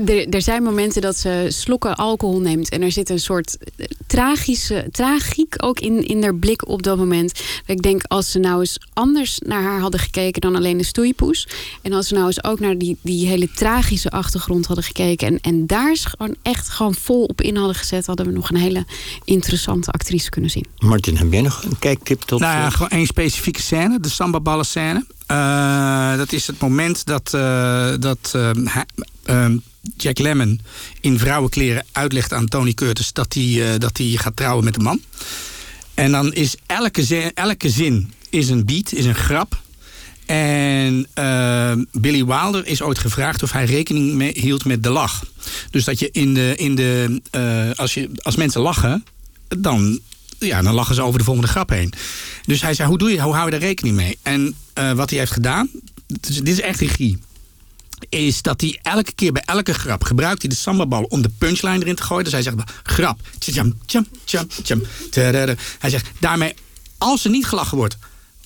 [0.05, 2.69] Er, er zijn momenten dat ze slokken alcohol neemt.
[2.69, 6.97] En er zit een soort eh, tragische tragiek ook in, in haar blik op dat
[6.97, 7.33] moment.
[7.33, 10.83] Dat ik denk, als ze nou eens anders naar haar hadden gekeken dan alleen de
[10.83, 11.47] stoeipoes.
[11.81, 15.27] En als ze nou eens ook naar die, die hele tragische achtergrond hadden gekeken.
[15.27, 18.05] En, en daar gewoon echt gewoon vol op in hadden gezet.
[18.05, 18.85] Hadden we nog een hele
[19.23, 20.65] interessante actrice kunnen zien.
[20.77, 22.39] Martin, heb jij nog een kijktip tot...
[22.39, 23.84] Nou ja, eh, gewoon één specifieke scène.
[23.89, 25.05] De sambaballen scène.
[25.31, 29.45] Uh, dat is het moment dat, uh, dat uh,
[29.97, 30.61] Jack Lemmon
[31.01, 35.01] in vrouwenkleren uitlegt aan Tony Curtis dat hij, dat hij gaat trouwen met een man.
[35.93, 39.61] En dan is elke zin, elke zin is een beat, is een grap.
[40.25, 41.07] En
[41.91, 45.23] Billy Wilder is ooit gevraagd of hij rekening mee hield met de lach.
[45.69, 47.21] Dus dat je in de, in de
[47.75, 49.03] als, je, als mensen lachen,
[49.47, 49.99] dan
[50.39, 51.93] ja, dan lachen ze over de volgende grap heen.
[52.45, 54.17] Dus hij zei, hoe, doe je, hoe hou je daar rekening mee?
[54.21, 55.69] En uh, wat hij heeft gedaan,
[56.07, 57.17] dit is echt regie
[58.09, 61.79] is dat hij elke keer bij elke grap gebruikt hij de sambabal om de punchline
[61.79, 62.23] erin te gooien.
[62.23, 63.19] Dus hij zegt grap.
[63.39, 64.81] Tjam, tjam, tjam, tjam,
[65.79, 66.53] hij zegt daarmee,
[66.97, 67.97] als er niet gelachen wordt,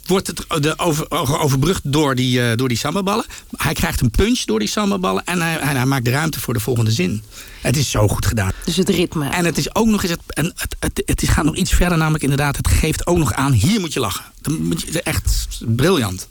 [0.09, 3.25] wordt het de over, overbrugd door die, uh, door die sambaballen.
[3.57, 6.59] Hij krijgt een punch door die sambaballen en hij, en hij maakt ruimte voor de
[6.59, 7.23] volgende zin.
[7.61, 8.51] Het is zo goed gedaan.
[8.65, 9.29] Dus het ritme.
[9.29, 10.11] En het is ook nog eens.
[10.11, 12.57] Het, en het, het, het gaat nog iets verder, namelijk inderdaad.
[12.57, 13.51] Het geeft ook nog aan.
[13.51, 14.25] Hier moet je lachen.
[14.41, 16.27] Dan moet je, echt briljant.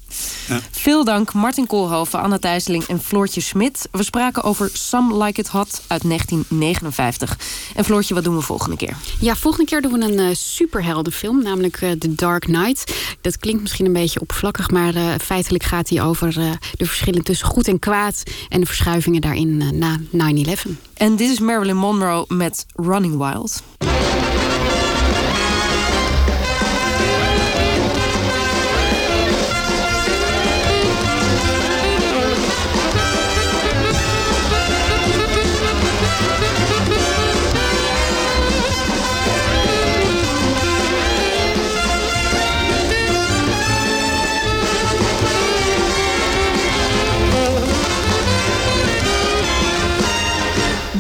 [0.49, 0.61] Ja.
[0.71, 3.89] Veel dank Martin Koolhoven, Anna Thijsseling en Floortje Smit.
[3.93, 7.39] We spraken over Some Like It Hot uit 1959.
[7.75, 8.97] En Floortje, wat doen we volgende keer?
[9.21, 12.95] Ja, volgende keer doen we een uh, superheldenfilm, namelijk uh, The Dark Knight.
[13.21, 16.33] Dat klinkt misschien een beetje oppervlakkig, maar uh, feitelijk gaat hij over
[16.77, 20.71] de verschillen tussen goed en kwaad en de verschuivingen daarin na 9-11.
[20.95, 23.63] En dit is Marilyn Monroe met Running Wild.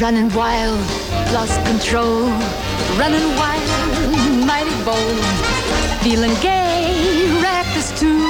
[0.00, 0.78] Running wild,
[1.32, 2.30] lost control.
[2.96, 5.18] Running wild, mighty bold.
[6.02, 8.22] Feeling gay, reckless too.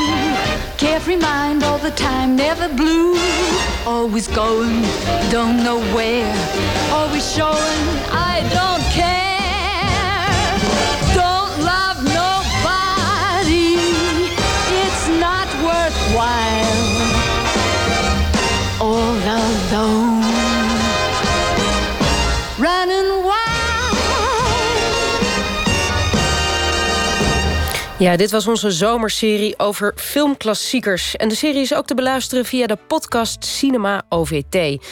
[0.78, 3.18] Carefree mind all the time, never blue.
[3.84, 4.80] Always going,
[5.30, 6.34] don't know where.
[6.90, 9.84] Always showing, I don't care.
[11.12, 13.76] Don't love nobody.
[14.82, 16.78] It's not worthwhile.
[18.80, 20.07] All alone.
[27.98, 31.16] Ja, dit was onze zomerserie over filmklassiekers.
[31.16, 34.84] En de serie is ook te beluisteren via de podcast Cinema OVT.